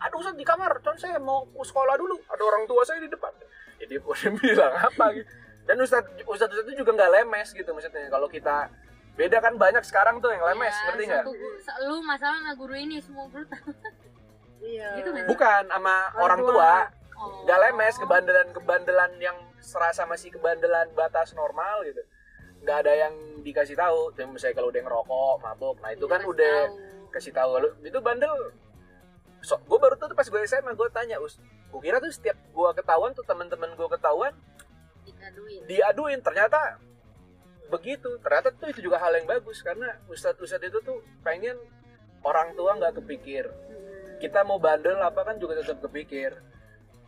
Aduh 0.00 0.22
Ustad 0.22 0.38
di 0.38 0.46
kamar. 0.46 0.78
Cuman 0.80 0.96
saya 0.96 1.18
mau 1.18 1.44
sekolah 1.50 1.98
dulu. 1.98 2.16
Ada 2.30 2.42
orang 2.46 2.64
tua 2.70 2.82
saya 2.86 3.02
di 3.02 3.10
depan. 3.10 3.34
Jadi 3.82 3.98
dia 3.98 4.30
bilang 4.38 4.74
apa 4.78 5.04
gitu. 5.18 5.28
Dan 5.66 5.76
Ustad 5.82 6.04
Ustad 6.24 6.48
itu 6.54 6.72
juga 6.78 6.94
nggak 6.94 7.10
lemes 7.20 7.48
gitu 7.50 7.70
maksudnya. 7.74 8.06
Kalau 8.06 8.30
kita 8.30 8.70
beda 9.18 9.42
kan 9.42 9.58
banyak 9.58 9.82
sekarang 9.84 10.22
tuh 10.22 10.30
yang 10.32 10.46
lemes 10.46 10.72
Ya, 10.72 10.82
ngerti 10.88 11.02
nggak? 11.10 11.24
Lu 11.90 12.00
masalah 12.06 12.38
sama 12.40 12.52
guru 12.54 12.74
ini 12.78 13.02
semua 13.02 13.26
guru 13.28 13.44
tahu. 13.50 13.74
Iya. 14.62 14.88
Gitu 15.02 15.10
bukan 15.28 15.62
sama 15.66 16.14
orang 16.14 16.40
Orang 16.40 16.40
tua. 16.46 16.72
Oh. 17.20 17.44
nggak 17.44 17.58
lemes 17.68 17.94
kebandelan-kebandelan 18.00 19.12
yang 19.20 19.36
serasa 19.60 20.04
masih 20.04 20.28
kebandelan 20.30 20.88
batas 20.92 21.32
normal 21.32 21.84
gitu. 21.84 22.00
Nggak 22.60 22.76
ada 22.84 22.92
yang 22.98 23.14
dikasih 23.40 23.72
tahu. 23.74 24.12
Jadi 24.12 24.28
misalnya 24.28 24.56
kalau 24.56 24.68
udah 24.68 24.82
ngerokok 24.82 25.34
mabuk 25.38 25.76
nah 25.78 25.90
itu 25.90 26.04
Iya, 26.04 26.12
kan 26.12 26.20
udah 26.24 26.56
tahu. 26.66 27.08
kasih 27.10 27.32
tahu. 27.32 27.50
Lu 27.56 27.68
itu 27.80 27.98
bandel. 27.98 28.34
So, 29.40 29.56
gue 29.56 29.78
baru 29.78 29.96
tuh 29.96 30.12
pas 30.12 30.24
gue 30.24 30.40
SMA 30.44 30.72
gue 30.72 30.88
tanya 30.90 31.16
us 31.16 31.40
gue 31.40 31.80
kira 31.80 31.96
tuh 31.96 32.10
setiap 32.10 32.36
gue 32.36 32.68
ketahuan 32.74 33.14
tuh 33.14 33.22
teman-teman 33.22 33.72
gue 33.72 33.88
ketahuan 33.88 34.36
Dikaduin. 35.02 35.64
diaduin. 35.64 36.20
Ternyata 36.20 36.76
begitu. 37.68 38.20
Ternyata 38.20 38.52
tuh 38.52 38.68
itu 38.68 38.80
juga 38.82 38.98
hal 38.98 39.14
yang 39.14 39.24
bagus 39.24 39.60
karena 39.60 39.96
ustadz 40.06 40.36
ustadz 40.38 40.66
itu 40.66 40.78
tuh 40.80 41.00
pengen 41.20 41.56
orang 42.20 42.52
tua 42.52 42.76
nggak 42.76 43.00
kepikir. 43.00 43.48
Hmm. 43.48 44.20
kita 44.20 44.44
mau 44.44 44.60
bandel 44.60 45.00
apa 45.00 45.24
kan 45.24 45.40
juga 45.40 45.56
tetap 45.56 45.80
kepikir 45.80 46.36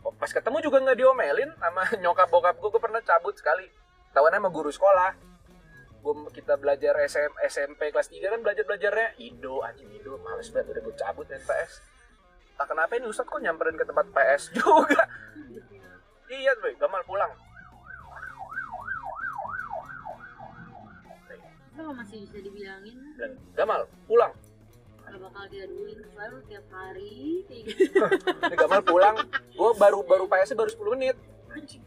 pas 0.03 0.27
ketemu 0.27 0.57
juga 0.59 0.77
nggak 0.83 0.97
diomelin 0.99 1.51
sama 1.55 1.83
nyokap 2.03 2.27
bokap 2.27 2.55
gue 2.59 2.69
gue 2.73 2.81
pernah 2.83 2.99
cabut 2.99 3.35
sekali. 3.37 3.67
Tahuannya 4.11 4.39
sama 4.43 4.49
guru 4.51 4.69
sekolah. 4.69 5.11
Gue 6.03 6.13
kita 6.35 6.59
belajar 6.59 6.99
SM, 7.07 7.31
SMP 7.47 7.95
kelas 7.95 8.11
3 8.11 8.19
kan 8.27 8.39
belajar 8.43 8.63
belajarnya. 8.67 9.15
Indo 9.23 9.63
anjing 9.63 9.87
Indo. 9.87 10.19
Males 10.19 10.51
banget 10.51 10.75
udah 10.75 10.81
gue 10.83 10.95
cabut 10.99 11.27
ya 11.31 11.39
PS 11.39 11.93
tak 12.57 12.69
kenapa 12.69 12.91
ini 12.97 13.09
Ustadz 13.09 13.29
kok 13.29 13.41
nyamperin 13.41 13.77
ke 13.77 13.85
tempat 13.85 14.05
PS 14.13 14.43
juga? 14.57 15.03
Iya 16.29 16.51
tuh 16.57 16.73
gamal 16.77 17.01
pulang. 17.05 17.33
Kalau 21.73 21.91
masih 21.97 22.29
bisa 22.29 22.37
dibilangin? 22.37 22.97
Bilang 23.17 23.33
gamal 23.57 23.81
pulang 24.05 24.33
gak 25.13 25.21
bakal 25.29 25.43
diaduin. 25.45 25.97
Selalu 26.09 26.37
tiap 26.49 26.65
hari 26.73 27.13
kayak 27.45 27.63
gitu. 27.69 28.01
gamal 28.65 28.81
pulang. 28.81 29.15
Gue 29.53 29.71
baru 29.77 29.99
baru 30.01 30.25
PS 30.25 30.57
baru 30.57 30.69
10 30.73 30.93
menit. 30.97 31.15
Anjing. 31.53 31.83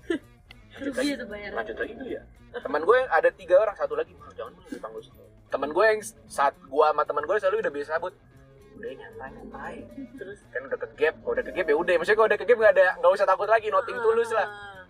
Rugi 0.76 1.08
itu 1.18 1.26
bayar. 1.26 1.50
lanjut 1.56 1.76
lagi 1.80 1.92
dulu 1.98 2.10
ya? 2.14 2.22
Teman 2.56 2.82
gue 2.86 2.96
yang 2.96 3.10
ada 3.10 3.28
tiga 3.34 3.56
orang 3.58 3.74
satu 3.74 3.98
lagi. 3.98 4.12
"Ah, 4.22 4.30
jangan 4.36 4.52
dulu 4.54 4.68
dipanggil 4.70 5.02
teman 5.46 5.70
gue 5.70 5.84
yang 5.86 6.00
saat 6.26 6.54
gue 6.58 6.86
sama 6.90 7.02
teman 7.06 7.22
gue 7.22 7.36
selalu 7.38 7.56
udah 7.62 7.72
biasa 7.72 7.90
sabut 7.96 8.14
udah 8.76 8.92
nyantai 8.92 9.28
nyantai. 9.32 9.76
Terus? 10.20 10.38
Kan 10.52 10.62
udah 10.68 10.78
ke 10.78 10.88
gap. 11.00 11.14
Kalau 11.24 11.32
udah 11.32 11.44
ke 11.48 11.52
gap 11.56 11.66
ya 11.66 11.76
udah. 11.80 11.94
Maksudnya 11.96 12.18
kalau 12.20 12.28
udah 12.28 12.38
ke 12.38 12.46
gap 12.46 12.58
nggak 12.60 12.74
ada 12.76 12.86
nggak 13.00 13.12
usah 13.16 13.26
takut 13.26 13.48
lagi. 13.48 13.66
Noting 13.72 13.98
tulus 13.98 14.30
lah. 14.30 14.46
Ah. 14.46 14.84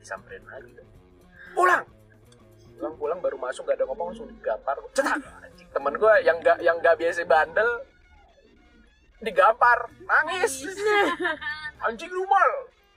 disamperin 0.00 0.40
lagi. 0.48 0.72
Dong. 0.72 0.88
pulang! 1.52 1.84
Pulang 2.78 2.94
pulang 2.96 3.18
baru 3.18 3.36
masuk 3.36 3.66
gak 3.66 3.82
ada 3.82 3.84
ngomong 3.90 4.14
langsung 4.14 4.30
digampar 4.30 4.78
cetak 4.94 5.18
temen 5.68 5.94
gue 5.94 6.14
yang 6.24 6.38
gak 6.40 6.58
yang 6.60 6.76
gak 6.80 6.96
biasa 6.96 7.22
bandel 7.24 7.68
digampar 9.18 9.90
nangis. 10.06 10.62
Anjing 11.86 12.10
lu 12.10 12.24
mal. 12.24 12.50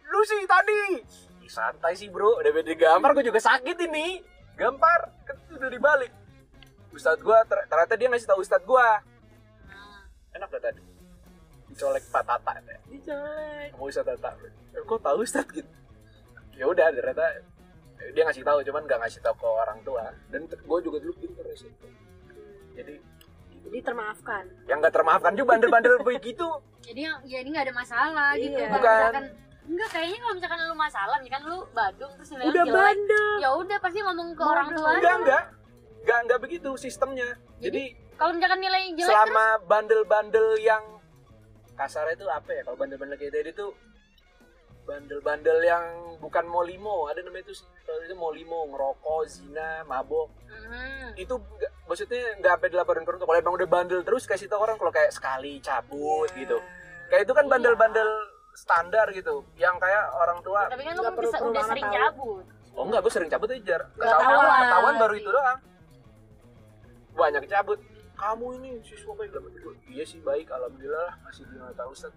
Lu 0.07 0.21
sih 0.23 0.45
tadi. 0.45 1.01
Santai 1.49 1.93
sih 1.97 2.07
bro. 2.07 2.39
Udah 2.39 2.51
beda 2.53 2.67
digampar 2.67 3.11
gue 3.17 3.25
juga 3.25 3.41
sakit 3.41 3.77
ini. 3.89 4.21
Gampar 4.55 5.11
kan 5.25 5.35
udah 5.51 5.69
dibalik. 5.69 6.11
Ustadz 6.91 7.23
gue 7.23 7.37
ter- 7.47 7.65
ternyata 7.71 7.93
dia 7.95 8.07
ngasih 8.11 8.27
tahu 8.27 8.39
Ustadz 8.43 8.67
gue 8.67 8.85
enak 10.31 10.47
gak 10.47 10.63
tadi? 10.63 10.81
Dicolek 11.71 12.03
Pak 12.11 12.23
Tata 12.27 12.51
ya? 12.59 12.77
Dicolek. 12.87 13.69
mau 13.79 13.87
Ustadz 13.87 14.19
Tata. 14.19 14.31
Eh, 14.75 14.83
kok 14.83 14.99
tahu 14.99 15.23
Ustadz 15.23 15.51
gitu? 15.55 15.71
Ya 16.55 16.67
udah 16.67 16.91
ternyata 16.91 17.25
dia 18.11 18.23
ngasih 18.27 18.43
tahu 18.43 18.59
cuman 18.65 18.81
nggak 18.89 18.99
ngasih 19.07 19.19
tahu 19.23 19.35
ke 19.39 19.47
orang 19.47 19.79
tua. 19.87 20.03
Dan 20.29 20.45
gue 20.47 20.79
juga 20.83 20.97
dulu 20.99 21.13
pinter 21.15 21.47
sih 21.55 21.71
jadi 22.73 22.95
Jadi 23.61 23.77
termaafkan. 23.81 24.43
yang 24.65 24.77
nggak 24.81 24.91
termaafkan 24.91 25.31
juga 25.31 25.47
bandel-bandel 25.53 25.95
begitu 26.07 26.47
Jadi 26.81 27.01
jadi 27.23 27.45
nggak 27.45 27.65
ada 27.69 27.75
masalah 27.75 28.29
gitu. 28.35 28.57
Iya. 28.57 28.67
Kalau 28.67 28.75
Bukan. 28.75 28.97
misalkan 28.97 29.25
enggak 29.61 29.89
kayaknya 29.93 30.17
kalau 30.17 30.33
misalkan 30.33 30.59
lu 30.59 30.75
masalah, 30.75 31.17
ya 31.21 31.29
kan 31.29 31.41
lu 31.45 31.59
badung 31.71 32.11
terus 32.17 32.29
nilai 32.31 32.43
lu 32.43 32.51
Udah 32.51 32.65
bandel. 32.65 33.29
Ya 33.37 33.49
udah 33.53 33.77
pasti 33.77 33.99
ngomong 34.01 34.29
ke 34.33 34.43
orang 34.43 34.67
tua. 34.73 34.89
enggak 34.91 35.15
enggak 35.15 35.43
enggak 36.01 36.19
enggak 36.19 36.39
begitu 36.41 36.69
sistemnya 36.75 37.29
jadi 37.57 37.83
Kalau 38.17 38.31
misalkan 38.33 38.59
nilai 38.59 38.81
jelek 38.91 39.07
selama 39.07 39.45
bandel-bandel 39.65 40.47
yang 40.57 40.83
kasar 41.73 42.05
itu 42.09 42.25
apa 42.27 42.49
ya 42.51 42.61
kalau 42.61 42.77
bandel-bandel 42.77 43.15
kayak 43.15 43.31
tadi 43.31 43.51
tuh 43.51 43.71
bandel-bandel 44.81 45.59
yang 45.61 45.83
bukan 46.17 46.43
mau 46.43 46.61
limo 46.61 47.05
ada 47.05 47.21
namanya 47.21 47.45
itu 47.45 47.53
kalau 47.81 48.01
itu 48.01 48.13
mau 48.13 48.29
limo 48.29 48.65
ngerokok 48.67 49.21
zina 49.25 49.81
mabok 49.83 50.29
Mhm. 50.43 51.15
itu 51.15 51.33
nggak- 51.33 51.73
maksudnya 51.85 52.21
nggak 52.37 52.51
sampai 52.51 52.69
dilaporin 52.69 53.03
ke 53.03 53.11
kalau 53.15 53.35
emang 53.35 53.55
udah 53.55 53.69
bandel 53.69 54.01
terus 54.01 54.25
kasih 54.25 54.45
tau 54.45 54.59
orang 54.59 54.75
kalau 54.75 54.89
kayak 54.89 55.09
sekali 55.09 55.57
cabut 55.59 56.27
Iya. 56.29 56.39
gitu 56.39 56.57
kayak 57.07 57.21
itu 57.23 57.33
kan 57.33 57.45
Iya. 57.45 57.51
bandel-bandel 57.51 58.09
standar 58.53 59.07
gitu 59.09 59.47
yang 59.55 59.77
kayak 59.77 60.11
orang 60.13 60.39
tua 60.41 60.67
tapi 60.67 60.83
kan 60.83 60.93
lu 60.93 61.03
perlu 61.05 61.23
bisa 61.23 61.37
udah 61.39 61.63
sering 61.63 61.85
tahu. 61.85 61.95
cabut 61.95 62.43
oh 62.71 62.83
enggak 62.83 63.01
gue 63.01 63.11
sering 63.11 63.29
cabut 63.29 63.49
aja 63.49 63.77
ketahuan 63.91 64.27
tahuan. 64.27 64.59
ketahuan 64.61 64.95
baru 64.97 65.13
itu 65.15 65.29
doang 65.29 65.59
banyak 67.13 67.43
cabut 67.45 67.79
kamu 68.21 68.45
ini 68.55 68.69
siswa 68.81 69.11
baik 69.11 69.33
dalam 69.33 69.49
gue 69.49 69.73
iya 69.89 70.05
sih 70.05 70.21
baik 70.21 70.45
alhamdulillah 70.47 71.01
lah 71.03 71.15
masih 71.21 71.43
di 71.43 71.57
mata 71.57 71.83
ustad. 71.85 72.13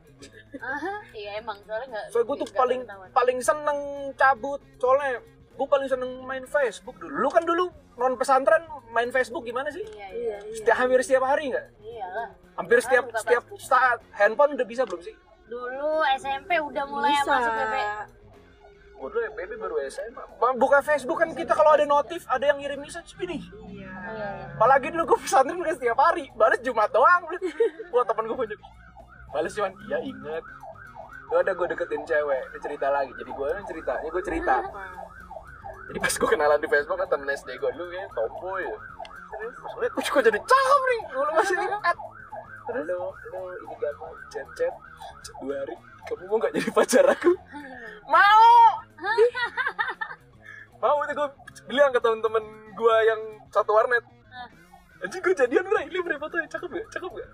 Aha, 0.54 0.94
iya 1.10 1.40
emang 1.40 1.56
soalnya 1.64 1.88
nggak 1.90 2.04
soalnya 2.12 2.28
gue 2.28 2.36
tuh 2.38 2.48
paling 2.52 2.80
ketahuan. 2.84 3.08
paling 3.10 3.38
seneng 3.40 3.78
cabut 4.12 4.60
soalnya 4.76 5.12
gue 5.54 5.66
paling 5.66 5.88
seneng 5.88 6.10
main 6.22 6.44
Facebook 6.44 6.96
dulu 6.98 7.14
lu 7.16 7.28
kan 7.28 7.42
dulu 7.42 7.64
non 7.94 8.14
pesantren 8.14 8.62
main 8.90 9.08
Facebook 9.08 9.42
gimana 9.42 9.70
sih 9.70 9.80
iya 9.88 10.08
iya 10.10 10.10
Iya, 10.12 10.36
iya. 10.44 10.54
setiap 10.54 10.76
hampir 10.76 10.98
setiap 11.00 11.24
hari 11.24 11.44
nggak 11.48 11.66
iyalah 11.80 12.28
hampir 12.54 12.78
setiap 12.78 13.04
setiap 13.14 13.42
Facebook. 13.46 13.62
saat 13.62 13.98
handphone 14.12 14.52
udah 14.52 14.66
bisa 14.66 14.82
belum 14.84 15.00
sih 15.00 15.14
dulu 15.44 16.02
SMP 16.14 16.58
udah 16.58 16.84
mulai 16.84 17.12
Bisa. 17.12 17.32
masuk 17.32 17.52
BB 17.54 17.74
gue 18.94 19.08
dulu 19.10 19.20
BB 19.34 19.52
baru 19.58 19.74
SMA 19.90 20.22
buka 20.56 20.78
Facebook 20.80 21.18
kan 21.18 21.30
kita 21.34 21.52
kalau 21.52 21.74
ada 21.74 21.84
notif 21.84 22.24
ada 22.30 22.46
yang 22.46 22.58
ngirim 22.62 22.80
message 22.80 23.18
ini. 23.20 23.42
Iya. 23.68 23.90
iya 24.08 24.28
iya 24.30 24.46
apalagi 24.54 24.94
dulu 24.94 25.14
gue 25.14 25.18
pesantren 25.26 25.58
kan 25.60 25.74
setiap 25.74 25.98
hari 25.98 26.30
balas 26.38 26.60
Jumat 26.62 26.88
doang 26.94 27.26
wah 27.90 28.04
temen 28.06 28.24
gue 28.30 28.38
banyak 28.38 28.60
balas 29.34 29.52
cuman 29.52 29.72
iya 29.90 29.98
inget 29.98 30.44
Gak 31.24 31.40
ada 31.40 31.52
gue 31.56 31.66
deketin 31.72 32.04
cewek 32.04 32.42
Ini 32.52 32.58
cerita 32.60 32.86
lagi. 32.92 33.12
Jadi 33.16 33.30
gue 33.32 33.48
cerita 33.64 33.92
ini 34.04 34.08
gue 34.12 34.22
cerita. 34.22 34.56
Jadi 35.88 35.98
pas 36.00 36.14
gue 36.16 36.28
kenalan 36.28 36.60
di 36.60 36.68
Facebook 36.68 36.98
kan 37.00 37.08
temen 37.08 37.28
SD 37.32 37.48
gue 37.60 37.70
dulu 37.74 37.88
kayaknya 37.90 38.08
tomboy 38.12 38.62
ya. 38.62 38.78
Terus? 39.34 39.54
Gue 39.90 40.02
juga 40.04 40.20
jadi 40.20 40.38
cakep 40.38 40.80
nih. 40.84 41.02
Gue 41.10 41.24
masih 41.32 41.56
ingat. 41.58 41.96
Terus? 42.64 42.84
Halo 42.86 43.12
halo 43.12 43.40
ini 43.56 43.74
Gama 43.76 44.08
chat 44.32 44.46
chat 44.56 44.74
chat 45.24 45.34
dua 45.40 45.54
hari. 45.64 45.76
Kamu 46.04 46.24
mau 46.28 46.36
gak 46.36 46.52
jadi 46.52 46.68
pacar 46.68 47.04
aku? 47.08 47.32
Mau 48.12 48.83
mau 50.82 51.00
itu 51.00 51.12
gue 51.16 51.28
bilang 51.70 51.90
ke 51.94 52.00
temen-temen 52.00 52.44
gue 52.74 52.96
yang 53.08 53.20
satu 53.48 53.72
warnet. 53.72 54.04
Anjing 55.00 55.20
gue 55.20 55.34
jadian 55.36 55.64
bro 55.64 55.80
ini 55.80 55.98
beri 56.00 56.16
foto 56.20 56.36
cakep 56.40 56.68
gak 56.68 56.86
cakep 56.92 57.10
gak 57.12 57.28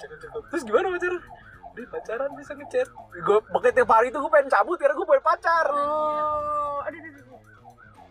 cakep 0.00 0.16
cakep. 0.24 0.42
Terus 0.52 0.62
gimana 0.64 0.86
pacaran 0.92 1.22
dia 1.70 1.86
pacaran 1.86 2.30
bisa 2.36 2.52
ngechat. 2.56 2.88
Gue 3.24 3.38
pokoknya 3.44 3.72
tiap 3.82 3.90
hari 3.92 4.08
tuh 4.08 4.20
gue 4.24 4.32
pengen 4.32 4.48
cabut 4.48 4.76
karena 4.80 4.94
gue 4.96 5.06
pengen 5.08 5.24
pacar. 5.24 5.66
Aduh, 5.68 6.80
aduh, 6.88 7.00
aduh. 7.00 7.38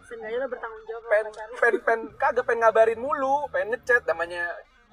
Seenggaknya 0.06 0.38
lo 0.42 0.48
bertanggung 0.50 0.84
jawab 0.86 1.04
pacar. 1.06 1.24
lo. 1.26 1.58
pengen 1.60 1.80
pengen 1.86 2.02
kagak 2.18 2.44
pengen 2.46 2.60
ngabarin 2.66 3.00
mulu. 3.02 3.50
Pengen 3.50 3.68
ngechat 3.76 4.04
namanya 4.06 4.44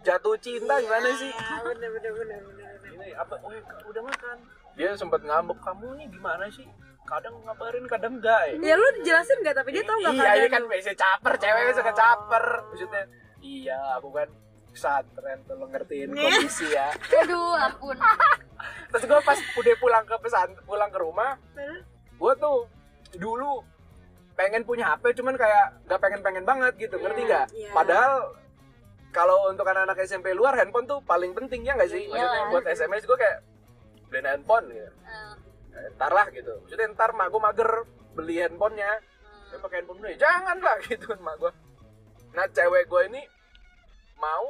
jatuh 0.04 0.36
cinta 0.38 0.80
gimana 0.80 1.08
sih? 1.18 1.32
bener, 1.32 1.90
bener, 1.92 2.12
bener, 2.14 2.38
bener, 2.40 2.68
bener. 2.78 2.92
ini 2.94 3.08
apa? 3.16 3.34
Oh 3.40 3.52
udah 3.90 4.02
makan. 4.04 4.36
Dia 4.76 4.92
sempat 4.92 5.24
ngambek 5.24 5.58
kamu 5.64 5.88
nih 5.96 6.06
gimana 6.12 6.46
sih 6.52 6.68
kadang 7.06 7.34
ngabarin 7.46 7.84
kadang 7.86 8.18
enggak 8.18 8.40
ya. 8.50 8.54
Ya 8.60 8.74
lu 8.74 8.88
jelasin 9.06 9.38
gak 9.40 9.56
tapi 9.56 9.70
dia 9.70 9.84
tau 9.86 9.98
gak 10.02 10.10
iya 10.12 10.18
ini 10.18 10.50
keadaan 10.50 10.52
kan 10.52 10.62
biasa 10.66 10.90
caper 10.92 11.32
cewek 11.38 11.62
biasa 11.70 11.82
caper. 11.94 12.44
Maksudnya 12.68 13.02
iya 13.40 13.78
aku 13.94 14.08
kan 14.10 14.28
pesantren 14.74 15.38
tolong 15.46 15.70
ngertiin 15.70 16.10
kondisi 16.18 16.66
ya. 16.68 16.90
Aduh 17.22 17.54
ampun. 17.56 17.96
Terus 18.90 19.04
gue 19.06 19.20
pas 19.22 19.38
udah 19.38 19.74
pulang 19.78 20.04
ke 20.04 20.16
pesan 20.18 20.48
pulang 20.66 20.90
ke 20.90 20.98
rumah 20.98 21.38
gue 22.16 22.32
tuh 22.40 22.64
dulu 23.20 23.60
pengen 24.32 24.64
punya 24.64 24.96
HP 24.96 25.20
cuman 25.20 25.36
kayak 25.36 25.84
gak 25.84 26.00
pengen 26.00 26.20
pengen 26.24 26.44
banget 26.44 26.72
gitu 26.76 26.96
ngerti 26.96 27.24
nggak? 27.24 27.46
Iya. 27.52 27.70
padahal 27.72 28.36
kalau 29.12 29.48
untuk 29.48 29.64
anak-anak 29.64 29.96
SMP 30.04 30.36
luar 30.36 30.52
handphone 30.56 30.84
tuh 30.84 31.00
paling 31.04 31.32
penting 31.32 31.64
ya 31.64 31.72
nggak 31.72 31.88
sih? 31.88 32.04
Maksudnya 32.04 32.36
Iyalah. 32.36 32.52
buat 32.52 32.64
SMS 32.68 33.04
gue 33.04 33.16
kayak 33.16 33.38
beli 34.08 34.20
handphone 34.24 34.66
gitu 34.68 34.85
ntar 35.96 36.12
lah 36.12 36.26
gitu. 36.32 36.52
Maksudnya 36.64 36.92
ntar 36.92 37.10
mak 37.12 37.28
gue 37.32 37.40
mager 37.40 37.70
beli 38.16 38.40
handphonenya. 38.40 38.90
Eh. 38.96 38.98
dia 39.46 39.58
pakai 39.62 39.76
handphone 39.78 39.98
dulu 40.02 40.08
ya 40.10 40.18
jangan 40.18 40.56
lah 40.58 40.76
gitu 40.90 41.04
kan 41.06 41.20
mak 41.22 41.36
gue 41.38 41.52
nah 42.34 42.44
cewek 42.50 42.84
gue 42.90 43.02
ini 43.08 43.22
mau 44.18 44.48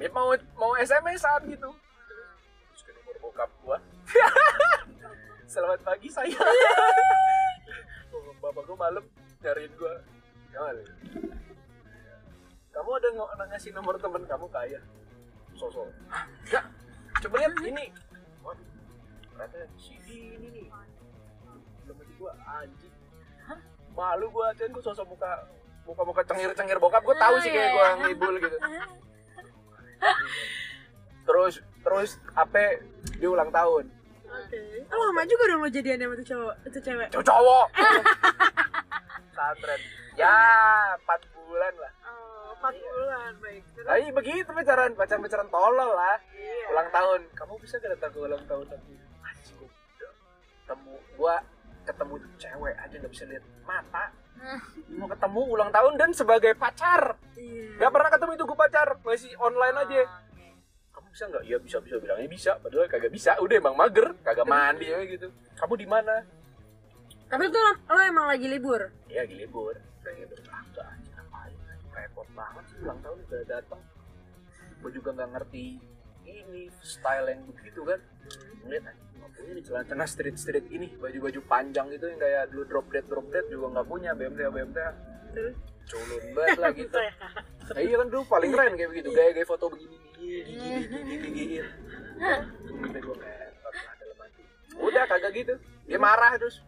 dia 0.00 0.08
mau 0.10 0.34
mau 0.58 0.72
SMS 0.80 1.22
saat 1.22 1.46
gitu. 1.46 1.70
Terus 1.70 2.80
ke 2.82 2.90
nomor 2.96 3.16
bokap 3.22 3.50
gue 3.62 3.76
selamat 5.52 5.80
pagi 5.84 6.08
saya. 6.08 6.32
Bapak 8.42 8.62
gue 8.66 8.76
malam 8.78 9.04
nyariin 9.44 9.72
gue 9.78 9.94
jangan 10.50 10.76
kamu 12.72 12.88
ada 12.98 13.08
ng- 13.12 13.48
ngasih 13.52 13.70
nomor 13.76 13.94
temen 14.00 14.24
kamu 14.24 14.46
kaya 14.48 14.80
sosok. 15.54 15.86
Enggak. 16.48 16.64
Coba 17.22 17.34
lihat 17.38 17.54
ini 17.68 17.84
ternyata 19.42 19.74
si 19.74 19.98
ini 19.98 20.48
nih 20.54 20.66
belum 21.82 21.94
mati 21.98 22.12
gue 22.14 22.32
anjing 22.46 22.94
malu 23.92 24.26
gue 24.30 24.44
aja 24.46 24.64
gue 24.70 24.82
sosok 24.82 25.06
muka 25.10 25.30
muka 25.82 26.02
muka 26.06 26.22
cengir 26.22 26.50
cengir 26.54 26.78
bokap 26.78 27.02
gue 27.02 27.16
tahu 27.18 27.34
sih 27.42 27.50
kayak 27.50 27.70
gue 27.74 27.86
ngibul 28.06 28.34
gitu 28.38 28.56
terus 31.26 31.54
terus 31.82 32.10
apa 32.34 32.78
dia 33.18 33.30
ulang 33.30 33.50
tahun 33.50 33.86
Oke. 34.32 34.56
Oh, 34.88 35.12
lama 35.12 35.28
juga 35.28 35.44
dong 35.44 35.60
lo 35.60 35.68
jadian 35.68 36.00
sama 36.00 36.16
tuh 36.16 36.24
cowok, 36.24 36.54
itu 36.64 36.78
cewek. 36.80 37.08
cowok 37.12 37.26
cowok 37.28 37.66
Santren. 39.36 39.80
ya 40.16 40.32
empat 40.96 41.20
bulan 41.36 41.74
lah 41.76 41.92
Oh, 42.62 42.64
4 42.64 42.78
bulan, 42.78 43.32
baik. 43.42 43.62
Tapi 43.74 44.14
begitu 44.14 44.46
pacaran, 44.46 44.94
pacaran 44.94 45.18
pacaran 45.18 45.48
tolol 45.50 45.90
lah. 45.92 46.14
Iya. 46.30 46.70
Ulang 46.70 46.88
tahun, 46.94 47.20
kamu 47.34 47.58
bisa 47.58 47.74
gak 47.82 47.98
datang 47.98 48.14
ke 48.14 48.18
ulang 48.22 48.44
tahun 48.46 48.66
aku? 48.70 49.01
Ketemu 50.72 50.96
gua 51.20 51.36
ketemu 51.84 52.14
cewek 52.40 52.74
aja 52.80 52.94
nggak 52.96 53.12
bisa 53.12 53.24
lihat 53.28 53.44
mata. 53.68 54.04
Mau 54.96 55.04
ketemu 55.04 55.40
ulang 55.52 55.68
tahun 55.68 56.00
dan 56.00 56.10
sebagai 56.16 56.56
pacar. 56.56 57.20
Iya. 57.36 57.76
Gak 57.76 57.92
pernah 57.92 58.08
ketemu 58.08 58.32
itu 58.40 58.44
gua 58.48 58.58
pacar, 58.64 58.88
masih 59.04 59.36
online 59.36 59.76
aja. 59.76 60.00
Oh, 60.00 60.08
oke. 60.32 60.48
Kamu 60.96 61.06
bisa 61.12 61.24
nggak? 61.28 61.42
Iya 61.44 61.56
bisa 61.60 61.76
bisa 61.84 61.96
bilangnya 62.00 62.28
bisa, 62.32 62.50
padahal 62.56 62.88
kagak 62.88 63.12
bisa. 63.12 63.36
Udah 63.36 63.54
emang 63.60 63.76
mager, 63.76 64.16
kagak 64.24 64.48
mandi 64.48 64.88
ya 64.88 65.04
gitu. 65.04 65.28
Kamu 65.60 65.74
di 65.76 65.84
mana? 65.84 66.24
Tapi 67.28 67.44
tuh 67.52 67.60
lo, 67.60 67.72
lo 67.92 68.00
emang 68.00 68.26
lagi 68.32 68.48
libur. 68.48 68.80
Iya 69.12 69.28
lagi 69.28 69.36
libur. 69.36 69.76
Kayak 70.00 70.24
gitu. 70.24 70.34
Ah, 70.48 70.64
enggak 70.64 70.86
anjing 70.88 71.14
ngapain? 71.20 71.56
Repot 71.92 72.28
banget 72.32 72.64
sih 72.72 72.76
ulang 72.80 72.98
tahun 73.04 73.18
udah 73.28 73.42
datang. 73.44 73.80
Gue 74.80 74.90
juga 74.96 75.08
nggak 75.12 75.30
ngerti 75.36 75.64
ini 76.26 76.68
style 76.82 77.26
yang 77.30 77.42
begitu 77.50 77.80
kan. 77.86 78.00
Ngeliat 78.62 78.84
anjing 78.88 79.10
nggak 79.18 79.30
punya 79.34 79.50
nih 79.54 79.64
celana-celana 79.66 80.06
street-street 80.06 80.66
ini, 80.70 80.86
baju-baju 80.98 81.40
panjang 81.46 81.86
itu 81.94 82.04
yang 82.06 82.20
kayak 82.20 82.42
dulu 82.50 82.62
drop 82.66 82.86
dead 82.90 83.06
drop 83.06 83.26
dead 83.30 83.46
juga 83.50 83.66
nggak 83.78 83.86
punya 83.86 84.10
BMTA. 84.14 84.88
Terus? 85.32 85.56
Culun 85.82 86.24
banget 86.36 86.58
lah 86.62 86.70
gitu. 86.74 86.98
Nah, 87.72 87.80
iya 87.82 87.94
kan 87.98 88.06
dulu 88.10 88.22
paling 88.30 88.50
keren 88.54 88.72
kayak 88.78 88.90
begitu, 88.92 89.08
gaya-gaya 89.10 89.46
foto 89.48 89.66
begini 89.72 89.96
gigi 90.22 90.54
gigi 90.86 91.02
gigi 91.02 91.30
gigi. 91.34 91.58
Udah 92.70 93.00
gue 93.02 93.16
kayak 93.18 93.40
"Ah, 93.66 93.94
dalam 93.98 94.16
hati. 94.22 94.42
Udah 94.78 95.04
kagak 95.10 95.32
gitu. 95.34 95.54
Dia 95.90 95.98
marah 95.98 96.38
terus. 96.38 96.62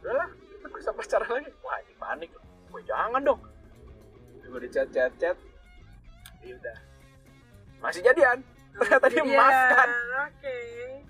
Udahlah, 0.00 0.28
kita 0.32 0.66
bisa 0.72 0.90
pacaran 0.96 1.30
lagi. 1.36 1.50
Wah, 1.60 1.78
ini 1.84 1.94
panik. 2.00 2.30
Gue 2.72 2.82
jangan 2.88 3.20
dong. 3.20 3.40
Gue 4.48 4.60
di 4.64 4.70
chat 4.72 4.88
chat 4.94 5.12
chat. 5.20 5.36
Ya 6.40 6.56
udah. 6.56 6.76
Masih 7.84 8.00
jadian. 8.00 8.40
Ternyata 8.78 9.06
dia 9.10 9.22
Jadian, 9.22 9.36
maafkan. 9.36 9.88
Oke. 10.24 10.58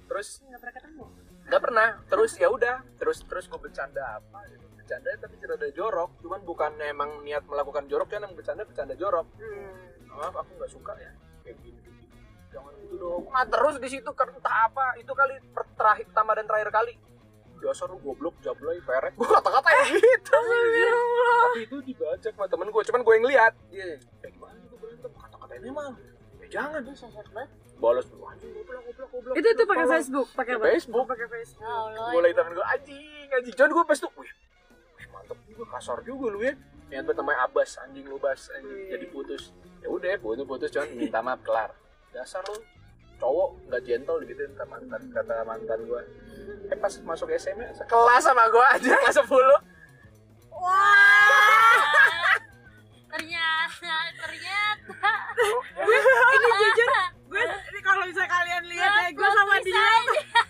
Terus 0.09 0.29
Nggak 0.43 0.61
pernah 0.61 0.75
ketemu. 0.75 1.05
nggak 1.49 1.63
pernah. 1.63 1.89
Terus 2.09 2.33
ya 2.37 2.49
udah. 2.49 2.77
Terus 2.97 3.19
terus 3.25 3.45
gue 3.47 3.61
bercanda 3.61 4.03
apa? 4.17 4.39
Gitu. 4.49 4.65
Bercanda 4.75 5.09
tapi 5.17 5.35
cerita 5.37 5.67
jorok. 5.71 6.11
Cuman 6.21 6.41
bukan 6.43 6.73
emang 6.81 7.11
niat 7.23 7.45
melakukan 7.45 7.85
jorok 7.87 8.09
kan, 8.09 8.25
emang 8.25 8.37
bercanda 8.37 8.65
bercanda 8.65 8.95
jorok. 8.95 9.27
Hmm. 9.39 9.77
maaf 10.09 10.35
aku 10.35 10.51
nggak 10.59 10.73
suka 10.73 10.93
ya 10.99 11.13
kayak 11.47 11.63
gini 11.63 11.79
jangan 12.51 12.75
gitu 12.83 12.97
dong 12.99 13.23
nah 13.31 13.47
terus 13.47 13.79
di 13.79 13.87
situ 13.87 14.11
kan 14.19 14.27
entah 14.27 14.67
apa 14.67 14.99
itu 14.99 15.13
kali 15.15 15.39
terakhir 15.79 16.11
pertama 16.11 16.35
dan 16.35 16.43
terakhir 16.43 16.75
kali 16.75 16.93
dasar 17.63 17.87
lu 17.87 18.03
goblok 18.03 18.35
jablay 18.43 18.83
perek 18.83 19.15
gue 19.15 19.29
kata-kata 19.29 19.69
ya 19.71 19.85
gitu 19.95 20.39
tapi 21.47 21.61
itu 21.71 21.77
dibaca 21.87 22.29
sama 22.35 22.51
temen 22.51 22.67
gue 22.67 22.83
cuman 22.83 23.01
gue 23.07 23.15
yang 23.15 23.27
lihat 23.31 23.53
dia 23.71 23.89
kayak 24.19 24.33
gimana 24.35 24.59
gue 24.59 24.79
berantem 24.83 25.13
kata-kata 25.15 25.53
ini 25.55 25.71
mah 25.71 25.91
ya 25.95 26.18
jangan. 26.49 26.81
Aduh, 26.83 26.97
sosok 26.97 27.29
banget. 27.33 27.51
wah 27.79 28.33
anjing 28.35 28.51
goblok 28.53 28.83
goblok 28.91 29.09
goblok. 29.15 29.35
Itu 29.39 29.47
itu 29.55 29.65
pakai. 29.65 29.87
Facebook, 29.87 30.29
pakai 30.35 30.53
apa? 30.59 30.65
Facebook. 30.75 31.05
Pakai 31.07 31.27
Facebook. 31.31 31.63
Ya 31.63 31.73
Allah. 31.73 32.09
gue 32.11 32.21
lagi 32.27 32.35
temen 32.35 32.53
gue 32.57 32.67
anjing 32.67 33.29
anjing. 33.33 33.55
Cuman 33.55 33.71
gue 33.71 33.85
pas 33.87 33.99
tuh. 33.99 34.11
Wih 34.19 34.33
wih, 34.99 35.07
mantep 35.15 35.39
juga. 35.47 35.65
Kasar 35.79 35.99
juga 36.03 36.27
lu 36.35 36.41
ya. 36.43 36.55
Yang 36.89 37.15
namanya 37.15 37.39
Abbas 37.47 37.71
anjing 37.85 38.05
lu 38.09 38.19
bas. 38.19 38.41
Anjing 38.51 38.81
jadi 38.91 39.07
putus. 39.13 39.55
Ya 39.79 39.89
udah 39.89 40.15
putus 40.19 40.45
putus 40.49 40.69
cuman 40.75 40.89
minta 40.99 41.21
maaf 41.23 41.41
kelar. 41.47 41.71
Dasar 42.11 42.43
lu. 42.51 42.59
Cowok 43.19 43.51
nggak 43.67 43.83
gentle 43.87 44.19
gitu 44.27 44.43
kata 44.55 44.65
mantan 44.67 45.03
kata 45.11 45.43
mantan 45.43 45.79
gue 45.91 46.03
eh 46.71 46.79
pas 46.79 46.93
masuk 47.03 47.29
SMA 47.35 47.67
sekelas 47.75 48.23
sama 48.23 48.47
gue 48.47 48.65
aja 48.79 48.93
nggak 48.95 49.15
sepuluh. 49.15 49.61
Wah, 50.59 52.35
ternyata 53.09 53.93
ternyata. 54.15 55.13
Ini 55.79 56.49
jujur 56.55 56.91
gue 57.29 57.43
ini 57.45 57.81
kalau 57.81 58.05
bisa 58.05 58.25
kalian 58.25 58.65
lihat 58.65 58.89
ya, 58.91 59.09
gue 59.11 59.29
sama 59.31 59.57
dia, 59.61 59.85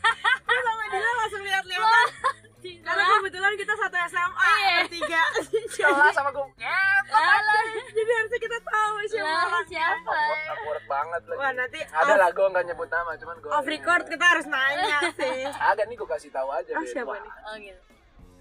gue 0.47 0.61
sama 0.61 0.85
dia 0.89 1.11
langsung 1.17 1.43
lihat-lihatan. 1.43 2.09
Karena 2.81 3.05
kebetulan 3.15 3.53
kita 3.55 3.75
satu 3.75 3.97
SMA 4.07 4.51
Iya. 4.57 4.75
bertiga. 4.81 5.23
sekelas 5.69 6.13
sama 6.13 6.31
gue. 6.31 6.47
Jadi 7.89 8.11
harusnya 8.13 8.41
kita 8.41 8.59
tahu 8.61 8.95
siapa 9.07 9.59
siapa? 9.65 10.13
aku 10.13 10.53
akurat 10.53 10.85
banget 10.87 11.23
lagi. 11.25 11.39
Wah 11.39 11.51
nanti 11.53 11.79
ada 11.83 12.15
lah 12.17 12.29
gue 12.31 12.47
nggak 12.47 12.65
nyebut 12.65 12.89
nama 12.89 13.11
cuman 13.15 13.37
gue 13.39 13.51
off 13.51 13.67
record 13.67 14.05
kita 14.05 14.25
harus 14.25 14.47
nanya 14.47 14.99
sih. 15.19 15.45
ada 15.49 15.83
nih 15.83 15.95
gue 15.95 16.09
kasih 16.09 16.31
tahu 16.31 16.49
aja 16.49 16.73
Ah, 16.73 16.85
siapa 16.85 17.13
nih? 17.15 17.33
oh 17.43 17.55
gitu. 17.59 17.81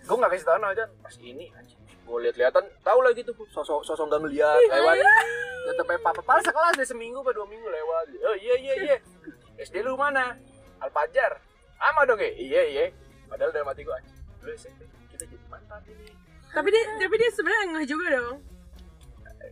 Gue 0.04 0.16
nggak 0.16 0.32
kasih 0.32 0.46
tahu 0.46 0.58
aja 0.64 0.84
pas 0.98 1.16
ini 1.20 1.46
anjing 1.52 1.80
gue 2.08 2.18
lihat-lihatan 2.24 2.64
tahu 2.82 3.00
lah 3.00 3.12
gitu 3.12 3.32
sosok 3.48 3.84
sosok 3.84 4.08
nggak 4.08 4.22
ngeliat 4.24 4.60
lewat. 4.66 4.96
Tetep 5.68 5.88
papa 6.00 6.22
paling 6.22 6.42
sekelas 6.42 6.74
deh 6.76 6.88
seminggu 6.88 7.20
atau 7.20 7.34
dua 7.34 7.46
minggu 7.46 7.68
lewat. 7.68 8.06
Oh 8.24 8.36
iya 8.36 8.56
iya 8.56 8.74
iya. 8.82 8.98
SD 9.60 9.84
lu 9.84 9.94
mana? 9.94 10.40
Alpajar 10.78 11.44
sama 11.76 12.06
dong 12.06 12.18
ya 12.18 12.32
iya 12.32 12.62
iya. 12.64 12.86
Padahal 13.28 13.52
dalam 13.52 13.68
hati 13.68 13.84
gue 13.84 13.98
lu 14.42 14.50
SMP 14.54 14.80
kita 15.10 15.28
jadi 15.28 15.36
mantan 15.48 15.84
ini. 15.86 16.08
Tapi 16.48 16.68
dia 16.72 16.84
tapi 16.98 17.16
dia 17.16 17.30
sebenarnya 17.30 17.64
enggak 17.68 17.88
juga 17.88 18.08
dong. 18.10 18.38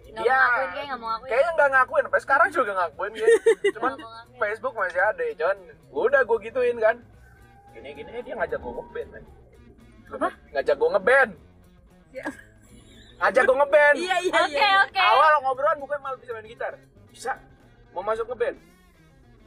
nggak 0.05 0.23
Iya. 0.23 0.31
mau 0.31 0.47
ngakuin 0.47 0.69
kayak 0.71 0.85
nggak 0.87 0.99
mau 0.99 1.09
ngakuin. 1.11 1.27
Kayaknya 1.27 1.51
nggak 1.51 1.69
ngakuin 1.69 2.03
sampai 2.07 2.21
sekarang 2.23 2.49
juga 2.49 2.71
ngakuin 2.73 3.11
ya 3.13 3.27
cuman 3.75 3.91
Nggak. 3.93 4.23
Facebook 4.39 4.73
masih 4.73 5.01
ada 5.03 5.23
cuman 5.35 5.57
udah 5.91 6.21
gue 6.23 6.37
gituin 6.41 6.77
kan. 6.79 6.95
Gini 7.75 7.89
gini 7.91 8.09
eh 8.09 8.23
dia 8.23 8.33
ngajak 8.33 8.55
gue 8.55 8.71
ngeband 8.71 9.09
kan 9.11 9.23
Apa? 10.15 10.29
ngajak 10.55 10.75
gue 10.79 10.89
ngeband. 10.95 11.31
Ya. 12.15 12.25
Ngajak 13.19 13.43
gue 13.47 13.57
ngeband. 13.57 13.95
Iya 13.95 14.17
iya 14.27 14.39
oke 14.43 14.51
iya. 14.55 14.69
oke. 14.85 14.99
Awal 14.99 15.33
ngobrolan 15.43 15.77
bukan 15.79 15.97
malah 16.03 16.17
bisa 16.19 16.31
main 16.35 16.47
gitar. 16.47 16.73
Bisa. 17.09 17.31
Mau 17.95 18.03
masuk 18.03 18.27
ngeband? 18.31 18.57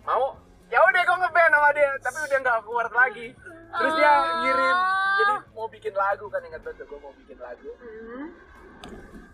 Mau? 0.09 0.37
Ya 0.69 0.79
udah 0.85 1.03
gue 1.05 1.17
ngeband 1.21 1.53
sama 1.53 1.69
dia. 1.77 1.89
Tapi 2.01 2.19
udah 2.25 2.39
nggak 2.41 2.59
keluar 2.65 2.87
lagi. 2.93 3.27
Terus 3.69 3.93
dia 4.01 4.13
Oh. 4.13 4.41
ngirim 4.41 4.79
jadi 5.19 5.35
mau 5.51 5.67
bikin 5.67 5.95
lagu 5.99 6.31
kan 6.31 6.39
ingat 6.47 6.63
banget 6.63 6.87
gue 6.87 7.01
mau 7.03 7.11
bikin 7.19 7.39
lagu. 7.43 7.71
Hmm. 7.83 8.27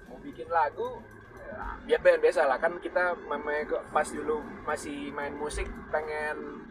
mau 0.09 0.17
bikin 0.25 0.49
lagu 0.49 1.05
ya, 1.45 1.61
biar 1.85 2.01
band 2.01 2.21
biasa 2.25 2.41
lah. 2.49 2.57
Kan 2.57 2.81
kita 2.81 3.13
memang 3.29 3.69
pas 3.93 4.09
dulu 4.09 4.41
masih 4.65 5.13
main 5.13 5.37
musik 5.37 5.69
pengen 5.93 6.65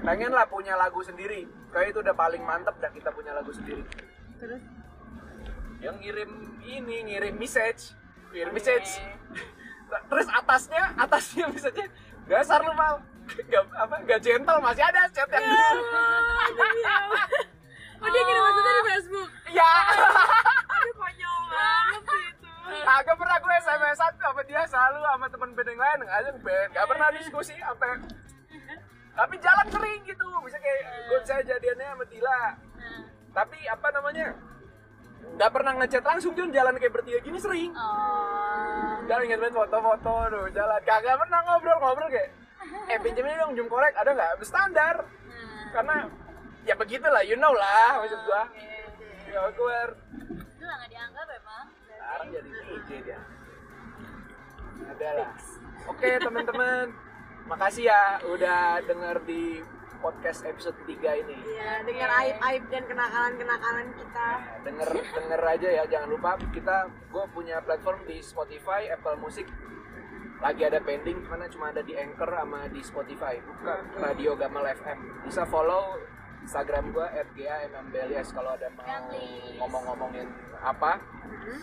pengen 0.00 0.32
lah 0.32 0.48
punya 0.48 0.72
lagu 0.80 1.04
sendiri. 1.04 1.44
Kayak 1.70 1.92
itu 1.94 1.98
udah 2.00 2.16
paling 2.16 2.40
mantep 2.40 2.74
dah 2.80 2.88
kita 2.90 3.12
punya 3.12 3.36
lagu 3.36 3.52
sendiri. 3.52 3.84
Terus 4.40 4.64
yang 5.80 5.96
ngirim 5.98 6.30
ini 6.64 6.96
ngirim 7.08 7.34
message. 7.40 7.96
Ngirim 8.30 8.52
message. 8.52 9.00
terus 10.10 10.28
atasnya 10.30 10.94
atasnya 10.94 11.50
message 11.50 11.90
dasar 12.30 12.62
lu 12.62 12.72
mal. 12.78 13.02
Gak, 13.30 13.62
apa 13.78 14.02
gak 14.10 14.26
gentle 14.26 14.58
masih 14.58 14.82
ada 14.82 15.06
chat 15.14 15.30
yang 15.30 15.46
Oh 18.02 18.08
dia 18.10 18.22
kirim 18.26 18.42
maksudnya 18.42 18.72
di 18.74 18.82
Facebook. 18.90 19.30
ya. 19.54 19.72
Aduh 20.66 20.94
konyol 20.98 21.40
banget 21.46 22.02
sih 22.10 22.22
itu. 22.32 22.50
agak 22.90 23.14
pernah 23.14 23.36
gue 23.38 23.54
SMS 23.60 24.02
sama 24.18 24.42
dia 24.48 24.66
selalu 24.66 24.98
sama 25.04 25.26
temen 25.30 25.50
band 25.54 25.68
yang 25.68 25.78
lain. 25.78 25.98
Aja 26.10 26.30
band 26.42 26.68
gak 26.74 26.86
pernah 26.90 27.08
diskusi 27.14 27.54
sampai 27.54 28.02
tapi 29.14 29.34
jalan 29.38 29.66
sering 29.68 30.00
gitu. 30.10 30.26
Bisa 30.42 30.58
kayak 30.58 30.82
gue 31.06 31.18
saya 31.22 31.42
jadiannya 31.44 31.86
sama 31.86 32.04
Tila. 32.10 32.40
Tapi 33.30 33.58
apa 33.68 33.88
namanya 33.94 34.26
nggak 35.36 35.50
pernah 35.56 35.72
ngechat 35.80 36.04
langsung 36.04 36.32
Jun. 36.36 36.52
Jalan 36.52 36.76
kayak 36.76 36.92
bertiga 36.92 37.18
gini 37.24 37.38
sering. 37.40 37.70
Oh. 37.72 39.00
Jalan 39.08 39.22
ingat 39.26 39.38
banget 39.40 39.56
foto-foto 39.56 40.14
tuh 40.30 40.46
jalan. 40.52 40.80
Kagak 40.84 41.16
pernah 41.16 41.38
ngobrol-ngobrol 41.48 42.08
kayak 42.12 42.30
eh 42.92 42.98
pinjemin 43.00 43.40
dong 43.40 43.56
jum 43.56 43.66
korek. 43.66 43.96
Ada 43.96 44.10
nggak? 44.12 44.30
Standar. 44.44 45.08
Karena 45.70 46.06
ya 46.68 46.74
begitulah 46.76 47.22
you 47.24 47.36
know 47.40 47.52
lah 47.56 48.04
maksud 48.04 48.20
gua. 48.28 48.42
Ya 49.30 49.38
awkward. 49.46 49.94
Itu 50.28 50.64
lah 50.66 50.74
nggak 50.82 50.90
dianggap 50.90 51.26
emang? 51.40 51.66
Sekarang 51.88 52.28
jadi 52.34 52.50
DJ 52.50 52.90
dia. 53.06 53.20
Ada 54.90 55.08
lah. 55.22 55.30
Oke 55.88 56.10
teman-teman. 56.20 56.86
Makasih 57.48 57.90
ya 57.90 58.02
udah 58.30 58.78
denger 58.86 59.16
di 59.26 59.58
podcast 60.00 60.42
episode 60.48 60.76
3 60.88 61.22
ini. 61.22 61.36
Iya, 61.44 61.84
dengar 61.84 62.10
aib-aib 62.24 62.64
dan 62.72 62.82
kenakalan-kenakalan 62.88 63.88
kita. 63.94 64.26
Nah, 64.40 64.60
denger 64.64 64.88
denger 64.96 65.40
aja 65.44 65.68
ya 65.68 65.84
jangan 65.86 66.08
lupa 66.08 66.40
kita 66.50 66.76
gue 66.88 67.24
punya 67.36 67.60
platform 67.60 68.00
di 68.08 68.18
Spotify 68.24 68.88
Apple 68.90 69.20
Music. 69.20 69.46
Lagi 70.40 70.62
ada 70.64 70.80
pending 70.80 71.20
mana 71.28 71.46
cuma 71.52 71.68
ada 71.68 71.84
di 71.84 71.92
Anchor 71.92 72.32
sama 72.32 72.64
di 72.72 72.80
Spotify. 72.80 73.36
Bukan 73.44 74.00
Radio 74.00 74.32
Gamal 74.40 74.64
FM 74.72 75.28
bisa 75.28 75.44
follow 75.44 76.00
Instagram 76.40 76.84
gue 76.90 77.06
@gammbelis 77.36 78.28
kalau 78.32 78.50
ada 78.52 78.68
mau 78.72 78.84
ngomong-ngomongin 79.60 80.26
apa 80.60 81.00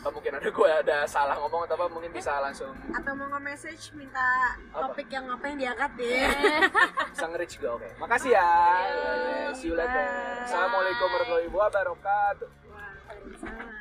atau 0.02 0.10
mungkin 0.10 0.34
ada 0.34 0.50
gue 0.50 0.70
ada 0.74 0.98
salah 1.06 1.38
ngomong 1.38 1.66
atau 1.66 1.76
apa 1.78 1.86
mungkin 1.88 2.10
bisa 2.10 2.34
langsung 2.40 2.74
Atau 2.90 3.13
mau 3.13 3.30
nge-message 3.30 3.94
minta 3.94 4.58
Apa? 4.74 4.90
topik 4.90 5.06
yang 5.08 5.30
apa 5.30 5.46
yang 5.48 5.58
diangkat 5.60 5.92
ya. 6.02 6.30
bisa 7.13 7.26
nge-reach 7.28 7.56
gue 7.58 7.70
oke 7.70 7.88
makasih 7.98 8.34
ya 8.34 8.50
see 9.54 9.70
you 9.70 9.76
later 9.76 9.94
Bye. 9.94 10.46
assalamualaikum 10.50 11.08
warahmatullahi 11.08 11.50
wabarakatuh 11.52 12.50
Waalaikumsalam. 12.68 13.77